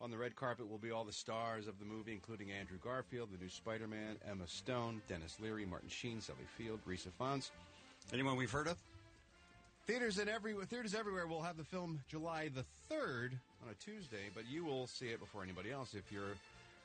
[0.01, 3.29] On the red carpet will be all the stars of the movie, including Andrew Garfield,
[3.31, 7.51] the new Spider-Man, Emma Stone, Denis Leary, Martin Sheen, Sally Field, Rhys Ifans.
[8.13, 8.77] Anyone we've heard of?
[9.85, 14.29] Theaters in every theaters everywhere will have the film July the third on a Tuesday,
[14.33, 16.37] but you will see it before anybody else if you're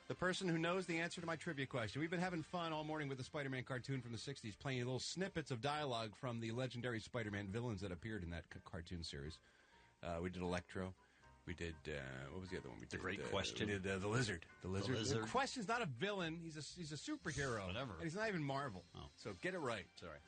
[0.09, 2.01] the person who knows the answer to my trivia question.
[2.01, 4.99] We've been having fun all morning with the Spider-Man cartoon from the '60s, playing little
[4.99, 9.39] snippets of dialogue from the legendary Spider-Man villains that appeared in that c- cartoon series.
[10.03, 10.93] Uh, we did Electro.
[11.47, 11.93] We did uh,
[12.33, 12.79] what was the other one?
[12.81, 13.69] We The Great uh, Question.
[13.69, 14.45] We did uh, the Lizard.
[14.63, 14.97] The Lizard.
[14.97, 15.31] The Lizard.
[15.31, 16.39] Question's not a villain.
[16.43, 17.67] He's a he's a superhero.
[17.67, 17.95] Whatever.
[17.95, 18.83] And he's not even Marvel.
[18.97, 19.01] Oh.
[19.17, 19.85] So get it right.
[19.99, 20.19] Sorry.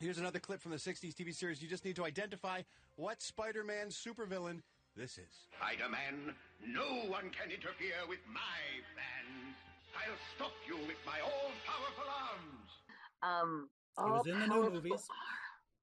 [0.00, 1.60] Here's another clip from the 60s TV series.
[1.60, 2.62] You just need to identify
[2.96, 4.60] what Spider Man supervillain
[4.98, 5.30] this is.
[5.56, 6.34] Spider-Man,
[6.66, 8.58] no one can interfere with my
[8.92, 9.54] plans.
[9.94, 12.70] I'll stop you with my all-powerful arms.
[13.22, 15.08] Um, He was all in the new powerful- movies.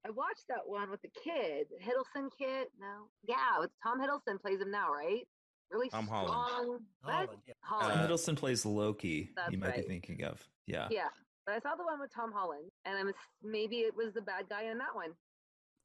[0.06, 2.68] I watched that one with the kid, Hiddleston kid.
[2.80, 5.28] No, yeah, it's Tom Hiddleston plays him now, right?
[5.72, 6.28] Really Tom strong.
[6.28, 6.86] Holland.
[7.02, 7.54] Holland, yeah.
[7.62, 7.94] Holland.
[7.94, 9.32] Tom Hiddleston plays Loki.
[9.36, 9.78] That's you might right.
[9.78, 10.48] be thinking of.
[10.68, 10.88] Yeah.
[10.92, 11.08] yeah,
[11.48, 14.48] but I saw the one with Tom Holland, and I'm maybe it was the bad
[14.48, 15.10] guy in that one.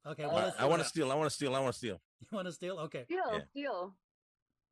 [0.05, 1.11] Okay, Uh, well, let's I want to steal.
[1.11, 1.55] I want to steal.
[1.55, 2.01] I want to steal.
[2.21, 2.77] You want to steal?
[2.79, 3.43] Okay, Steal, Yeah.
[3.51, 3.95] steal.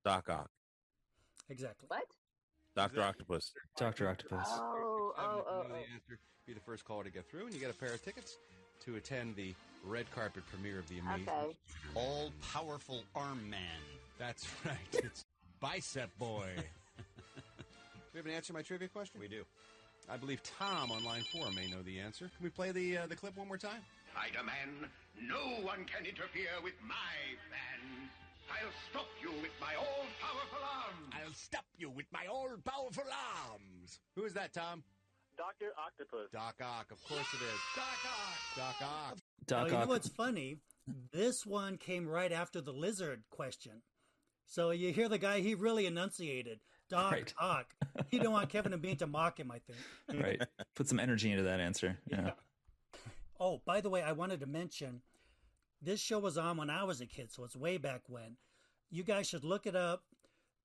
[0.03, 0.49] Doc Ock,
[1.49, 1.87] exactly.
[1.87, 2.05] What?
[2.75, 3.51] Doctor Octopus.
[3.77, 4.47] Doctor Octopus.
[4.49, 6.15] Oh, Seven, oh, if you oh, oh.
[6.47, 8.37] be the first caller to get through, and you get a pair of tickets
[8.85, 9.53] to attend the
[9.83, 11.29] red carpet premiere of The Amazing.
[11.29, 11.55] Okay.
[11.95, 13.81] All powerful arm man.
[14.17, 14.77] That's right.
[14.93, 15.25] It's
[15.59, 16.49] Bicep Boy.
[18.13, 19.19] we have an answer to my trivia question?
[19.19, 19.43] We do.
[20.09, 22.31] I believe Tom on line four may know the answer.
[22.35, 23.81] Can we play the uh, the clip one more time?
[24.13, 24.89] Spider-Man,
[25.27, 27.15] no one can interfere with my
[27.49, 28.09] plans.
[28.49, 31.13] I'll stop you with my all-powerful arms.
[31.13, 33.03] I'll stop you with my all powerful
[33.51, 33.99] arms.
[34.15, 34.83] Who is that, Tom?
[35.37, 35.71] Dr.
[35.77, 36.29] Octopus.
[36.33, 36.91] Doc Ock.
[36.91, 37.59] Of course it is.
[37.75, 38.57] Doc Ock.
[38.57, 39.17] Doc Ock.
[39.47, 39.87] Doc Well, you know Ock.
[39.89, 40.57] what's funny?
[41.13, 43.83] This one came right after the lizard question.
[44.47, 46.59] So you hear the guy, he really enunciated.
[46.89, 47.33] Doc Right.
[47.39, 47.67] Ock.
[48.09, 50.23] He didn't want Kevin and Bean to mock him, I think.
[50.23, 50.41] right.
[50.75, 51.97] Put some energy into that answer.
[52.09, 52.31] Yeah.
[53.39, 55.01] Oh, by the way, I wanted to mention
[55.81, 58.37] this show was on when I was a kid, so it's way back when.
[58.91, 60.03] You guys should look it up.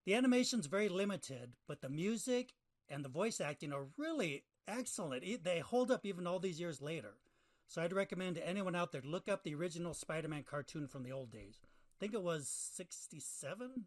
[0.07, 2.55] The animation's very limited, but the music
[2.89, 5.25] and the voice acting are really excellent.
[5.45, 7.15] They hold up even all these years later.
[7.69, 11.13] So I'd recommend to anyone out there look up the original Spider-Man cartoon from the
[11.13, 11.61] old days.
[11.63, 13.87] I think it was 67.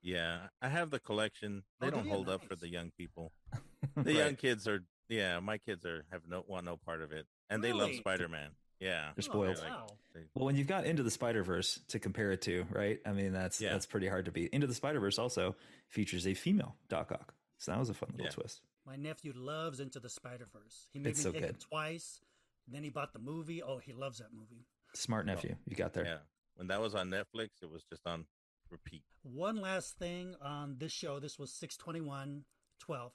[0.00, 1.62] Yeah, I have the collection.
[1.80, 2.12] They Oh, do don't you?
[2.12, 3.32] hold up for the young people.
[3.96, 4.80] The young kids are.
[5.12, 8.28] Yeah, my kids are have no want no part of it, and they love Spider
[8.28, 8.50] Man.
[8.80, 9.58] Yeah, They're oh, spoiled.
[9.58, 9.86] like- wow.
[10.34, 12.98] Well, when you've got Into the Spider Verse to compare it to, right?
[13.06, 13.72] I mean, that's Yeah.
[13.72, 14.50] that's pretty hard to beat.
[14.52, 15.54] Into the Spider Verse also
[15.88, 18.30] features a female Doc Ock, so that was a fun little Yeah.
[18.32, 18.62] twist.
[18.84, 20.88] My nephew loves Into the Spider-Verse.
[20.92, 21.50] He made It's me so take good.
[21.50, 22.20] it twice.
[22.66, 23.62] And then he bought the movie.
[23.62, 24.66] Oh, he loves that movie.
[24.94, 26.04] Smart nephew, you got there.
[26.04, 26.18] Yeah,
[26.56, 28.26] when that was on Netflix, it was just on
[28.70, 29.04] repeat.
[29.22, 31.20] One last thing on this show.
[31.20, 32.44] This was 621
[32.80, 33.12] 12.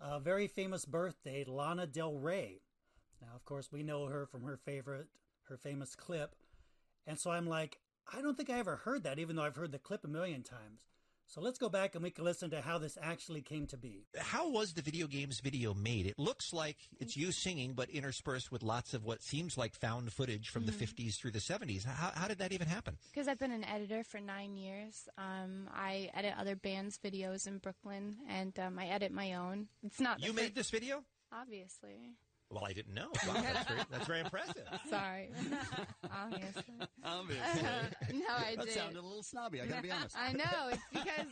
[0.00, 2.60] A very famous birthday, Lana Del Rey.
[3.20, 5.08] Now, of course, we know her from her favorite,
[5.48, 6.36] her famous clip.
[7.06, 7.78] And so I'm like,
[8.12, 10.42] I don't think I ever heard that, even though I've heard the clip a million
[10.42, 10.86] times.
[11.30, 14.06] So let's go back and we can listen to how this actually came to be.
[14.18, 16.06] How was the video games video made?
[16.06, 20.10] It looks like it's you singing, but interspersed with lots of what seems like found
[20.10, 21.84] footage from the 50s through the 70s.
[21.84, 22.96] How, how did that even happen?
[23.12, 25.06] Because I've been an editor for nine years.
[25.18, 29.68] Um, I edit other bands' videos in Brooklyn, and um, I edit my own.
[29.82, 31.04] It's not the You fir- made this video?
[31.30, 32.14] obviously.
[32.50, 33.08] Well, I didn't know.
[33.28, 34.62] Wow, that's, very, that's very impressive.
[34.88, 35.28] Sorry,
[36.10, 36.64] obviously.
[37.04, 37.62] Obviously.
[38.18, 38.74] no, I that did.
[38.74, 39.60] sounded a little snobby.
[39.60, 40.16] I gotta be honest.
[40.18, 41.26] I know it's because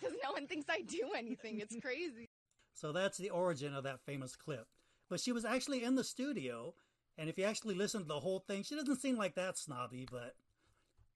[0.00, 1.60] because no one thinks I do anything.
[1.60, 2.28] It's crazy.
[2.74, 4.66] So that's the origin of that famous clip.
[5.08, 6.74] But she was actually in the studio,
[7.16, 10.06] and if you actually listen to the whole thing, she doesn't seem like that snobby,
[10.10, 10.34] but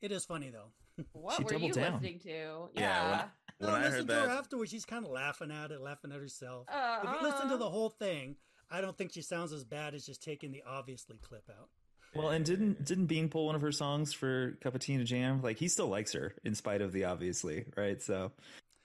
[0.00, 0.72] it is funny though.
[1.12, 1.92] What She were you doubled down.
[1.94, 2.68] listening to?
[2.74, 3.24] Yeah,
[3.62, 4.70] when, No, I listen heard to her that, afterwards.
[4.70, 6.66] She's kind of laughing at it, laughing at herself.
[6.68, 7.58] Uh, if you listen to uh.
[7.58, 8.36] the whole thing,
[8.70, 11.68] I don't think she sounds as bad as just taking the obviously clip out.
[12.14, 15.06] Well, and didn't didn't Bean pull one of her songs for Cup of Tea and
[15.06, 15.40] Jam?
[15.42, 18.02] Like he still likes her in spite of the obviously, right?
[18.02, 18.32] So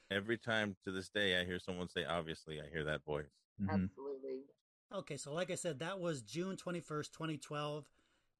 [0.09, 3.25] every time to this day I hear someone say "obviously," I hear that voice.
[3.61, 3.69] mhm.
[3.69, 4.43] Absolutely.
[4.93, 7.89] Okay, so like I said, that was June 21st, 2012.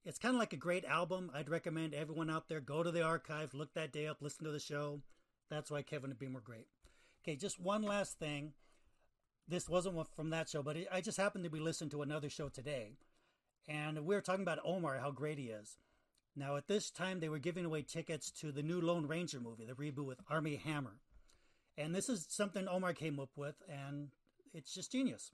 [0.06, 1.30] It's kind of like a great album.
[1.34, 4.52] I'd recommend everyone out there go to the archive, look that day up, listen to
[4.52, 5.02] the show.
[5.50, 6.68] That's why Kevin and Bean were great.
[7.24, 8.54] Okay, just one last thing.
[9.48, 12.50] This wasn't from that show, but I just happened to be listening to another show
[12.50, 12.92] today.
[13.68, 15.78] And we were talking about Omar, how great he is.
[16.36, 19.66] Now, at this time, they were giving away tickets to the new Lone Ranger movie,
[19.66, 21.00] the reboot with Armie Hammer.
[21.78, 24.10] And this is something Omar came up with, and
[24.54, 25.32] it's just genius.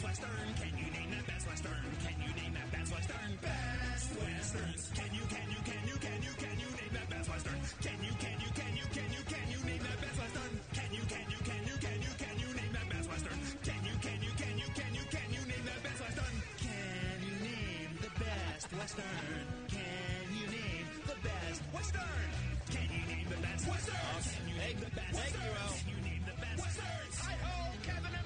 [0.00, 0.54] Best western?
[0.56, 1.84] Can you name that best western?
[2.00, 3.30] Can you name that best western?
[3.44, 4.82] Best westerns.
[4.96, 5.24] Can you?
[5.28, 5.60] Can you?
[5.60, 5.96] Can you?
[6.00, 6.32] Can you?
[6.40, 7.60] Can you name that best western?
[7.84, 8.12] Can you?
[8.16, 8.50] Can you?
[8.56, 8.86] Can you?
[8.96, 9.22] Can you?
[9.28, 10.48] Can you name that best western?
[10.72, 11.04] Can you?
[11.04, 11.40] Can you?
[11.44, 11.76] Can you?
[11.84, 12.12] Can you?
[12.16, 13.38] Can you name that best western?
[13.60, 13.94] Can you?
[14.00, 14.32] Can you?
[14.40, 14.68] Can you?
[14.72, 15.04] Can you?
[15.12, 16.34] Can you name that best western?
[16.64, 19.44] Can you name the best western?
[19.68, 22.28] Can you name the best western?
[22.72, 24.16] Can you name the best western?
[24.24, 25.76] Can you name the best Al.
[25.76, 27.16] Can you name the best westerns?
[27.20, 28.19] Hi ho, Kevin.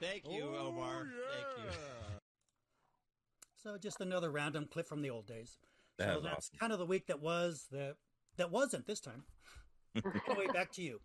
[0.00, 1.08] Thank you, oh, Omar.
[1.32, 1.80] Thank you.
[3.62, 5.58] So just another random clip from the old days.
[5.98, 6.58] That so that's awesome.
[6.58, 7.96] kind of the week that was that
[8.38, 9.24] that wasn't this time.
[9.94, 11.00] anyway, back to you.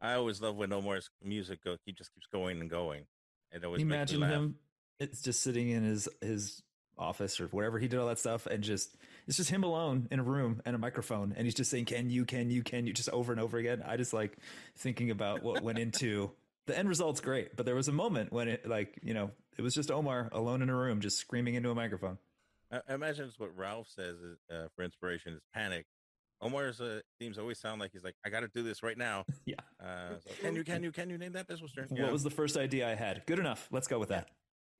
[0.00, 3.06] I always love when Omar's music go, he just keeps going and going.
[3.50, 4.54] And always Can you makes me imagine him?
[5.00, 6.62] It's just sitting in his his
[6.96, 8.96] office or wherever he did all that stuff, and just
[9.26, 12.10] it's just him alone in a room and a microphone, and he's just saying, "Can
[12.10, 12.24] you?
[12.24, 12.62] Can you?
[12.62, 13.82] Can you?" Just over and over again.
[13.84, 14.36] I just like
[14.76, 16.30] thinking about what went into
[16.66, 19.62] the end result's great, but there was a moment when it like you know it
[19.62, 22.18] was just Omar alone in a room, just screaming into a microphone.
[22.70, 25.86] I, I imagine it's what Ralph says is, uh, for inspiration is panic.
[26.40, 29.24] Omar's uh, themes always sound like he's like, I got to do this right now.
[29.46, 29.56] Yeah.
[29.82, 31.86] Uh, so can you, can you, can you name that best western?
[31.90, 33.22] What was the first idea I had?
[33.26, 33.68] Good enough.
[33.70, 34.28] Let's go with that.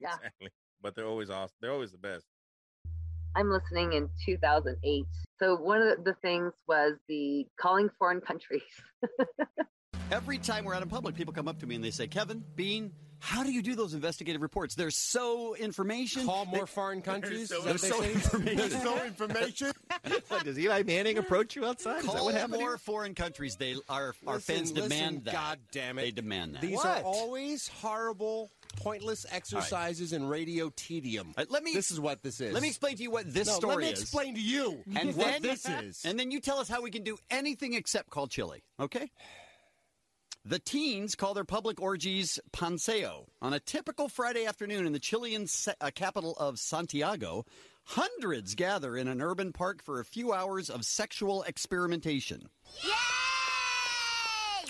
[0.01, 0.15] Yeah.
[0.15, 0.49] Exactly.
[0.83, 1.55] But they're always awesome.
[1.61, 2.25] They're always the best.
[3.37, 5.05] I'm listening in 2008.
[5.39, 8.63] So one of the things was the calling foreign countries.
[10.11, 12.45] Every time we're out in public, people come up to me and they say, Kevin,
[12.57, 14.75] Bean, how do you do those investigative reports?
[14.75, 16.27] They're so information.
[16.27, 17.49] Call more They- foreign countries?
[17.49, 18.57] They're Is that what they so information.
[18.71, 19.73] They're so information?
[20.29, 22.03] What, does Eli Manning approach you outside?
[22.05, 22.79] Call what more here?
[22.79, 23.57] foreign countries.
[23.57, 25.33] They our our fans listen, demand that.
[25.33, 26.03] God damn it.
[26.03, 26.61] They demand that.
[26.61, 26.87] These What?
[26.87, 31.33] are always horrible, pointless exercises in radio tedium.
[31.37, 32.53] Uh, let me- This is what this is.
[32.53, 33.77] Let me explain to you what this no, story is.
[33.77, 34.03] Let me is.
[34.03, 36.05] explain to you and what then this is.
[36.05, 38.63] And then you tell us how we can do anything except call Chile.
[38.79, 39.11] Okay.
[40.47, 43.25] The teens call their public orgies ponceo.
[43.41, 45.47] On a typical Friday afternoon in the Chilean
[45.81, 47.47] uh, capital of Santiago,
[47.85, 52.51] hundreds gather in an urban park for a few hours of sexual experimentation.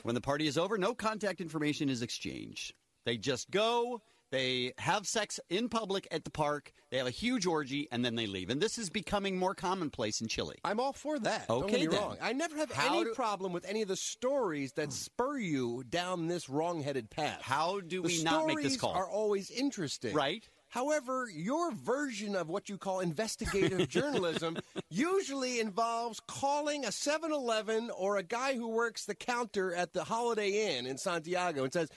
[0.04, 2.72] When the party is over, no contact information is exchanged.
[3.04, 4.00] They just go,
[4.34, 8.16] they have sex in public at the park, they have a huge orgy, and then
[8.16, 8.50] they leave.
[8.50, 10.56] And this is becoming more commonplace in Chile.
[10.64, 11.48] I'm all for that.
[11.48, 12.00] Don't Okay, get me then.
[12.00, 12.16] wrong.
[12.20, 14.90] I never have How any do- problem with any of the stories that hmm.
[14.90, 17.40] spur you down this wrong-headed path.
[17.42, 18.92] How do The we not make this stories call?
[18.92, 20.48] Are always interesting, Right.
[20.68, 24.56] However, your version of what you call investigative journalism
[24.90, 30.76] usually involves calling a 7-Eleven or a guy who works the counter at the Holiday
[30.76, 31.90] Inn in Santiago and says,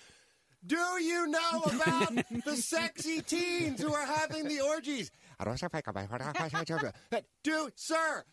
[0.68, 2.14] "Do you know about
[2.46, 5.10] the sexy teens who are having the orgies?"
[7.44, 8.24] Do, sir,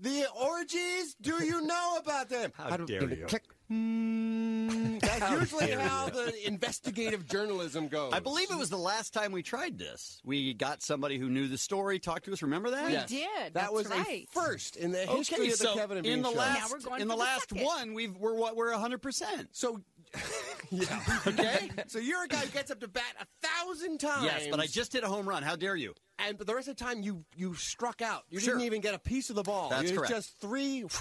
[0.00, 1.14] the orgies?
[1.20, 2.52] Do you know about them?
[2.56, 3.26] How dare you.
[3.26, 3.44] Click.
[3.70, 8.12] Mm, that's How usually how the investigative journalism goes.
[8.14, 10.20] I believe it was the last time we tried this.
[10.24, 12.40] We got somebody who knew the story, talked to us.
[12.42, 12.86] Remember that?
[12.86, 13.08] We Yes.
[13.10, 13.28] did.
[13.44, 14.26] That That's was right.
[14.26, 16.38] a first in the history Okay, of the so Kevin and Bean in the show.
[16.38, 17.64] last Now we're going in the the last second.
[17.66, 19.48] one, we've we're what we're hundred percent.
[19.52, 19.80] So,
[20.70, 21.70] yeah, okay.
[21.86, 24.24] so you're a guy who gets up to bat a thousand times.
[24.24, 25.42] Yes, but I just hit a home run.
[25.42, 25.94] How dare you?
[26.20, 28.24] and but the rest of the time you you struck out.
[28.28, 28.54] You Sure.
[28.54, 29.70] didn't even get a piece of the ball.
[29.70, 30.12] That's you correct.
[30.12, 30.84] Just three.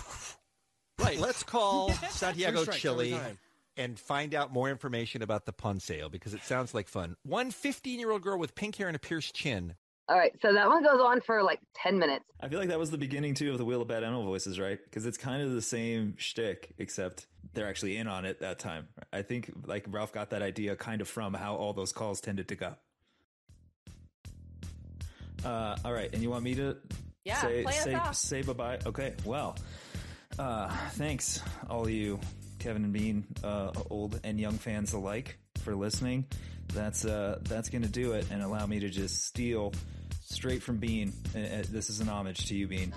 [0.99, 1.19] Right.
[1.19, 3.15] Let's call Three Santiago, Chile,
[3.77, 7.15] and find out more information about the pun sale because it sounds like fun.
[7.23, 9.75] One 15 year old girl with pink hair and a pierced chin.
[10.09, 12.25] All right, so that one goes on for like 10 minutes.
[12.41, 14.57] I feel like that was the beginning too of the Wheel of Bad Animal Voices,
[14.59, 14.79] right?
[14.83, 17.27] Because it's kind of the same shtick, except
[17.57, 18.87] they're actually in on it that time.
[19.11, 22.49] I think like Ralph got that idea kind of from how all those calls tended
[22.49, 22.75] to go.
[25.43, 26.77] Uh, all right, and you want me to
[27.23, 28.79] Yeah, say say say bye bye?
[28.85, 29.57] Okay, well,
[30.37, 32.19] uh, thanks all of you,
[32.59, 36.25] Kevin and Bean, uh, old and young fans alike, for listening.
[36.73, 39.73] That's uh, that's gonna do it, and allow me to just steal
[40.25, 41.11] straight from Bean.
[41.35, 42.93] Uh, uh, this is an homage to you, Bean.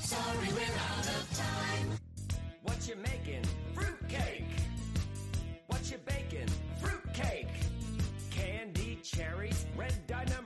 [0.00, 1.98] Sorry, we're out of time.
[2.66, 3.44] What you making?
[3.74, 4.44] Fruitcake.
[5.68, 6.48] What you baking?
[6.80, 7.48] Fruitcake.
[8.32, 10.45] Candy, cherries, red dynamite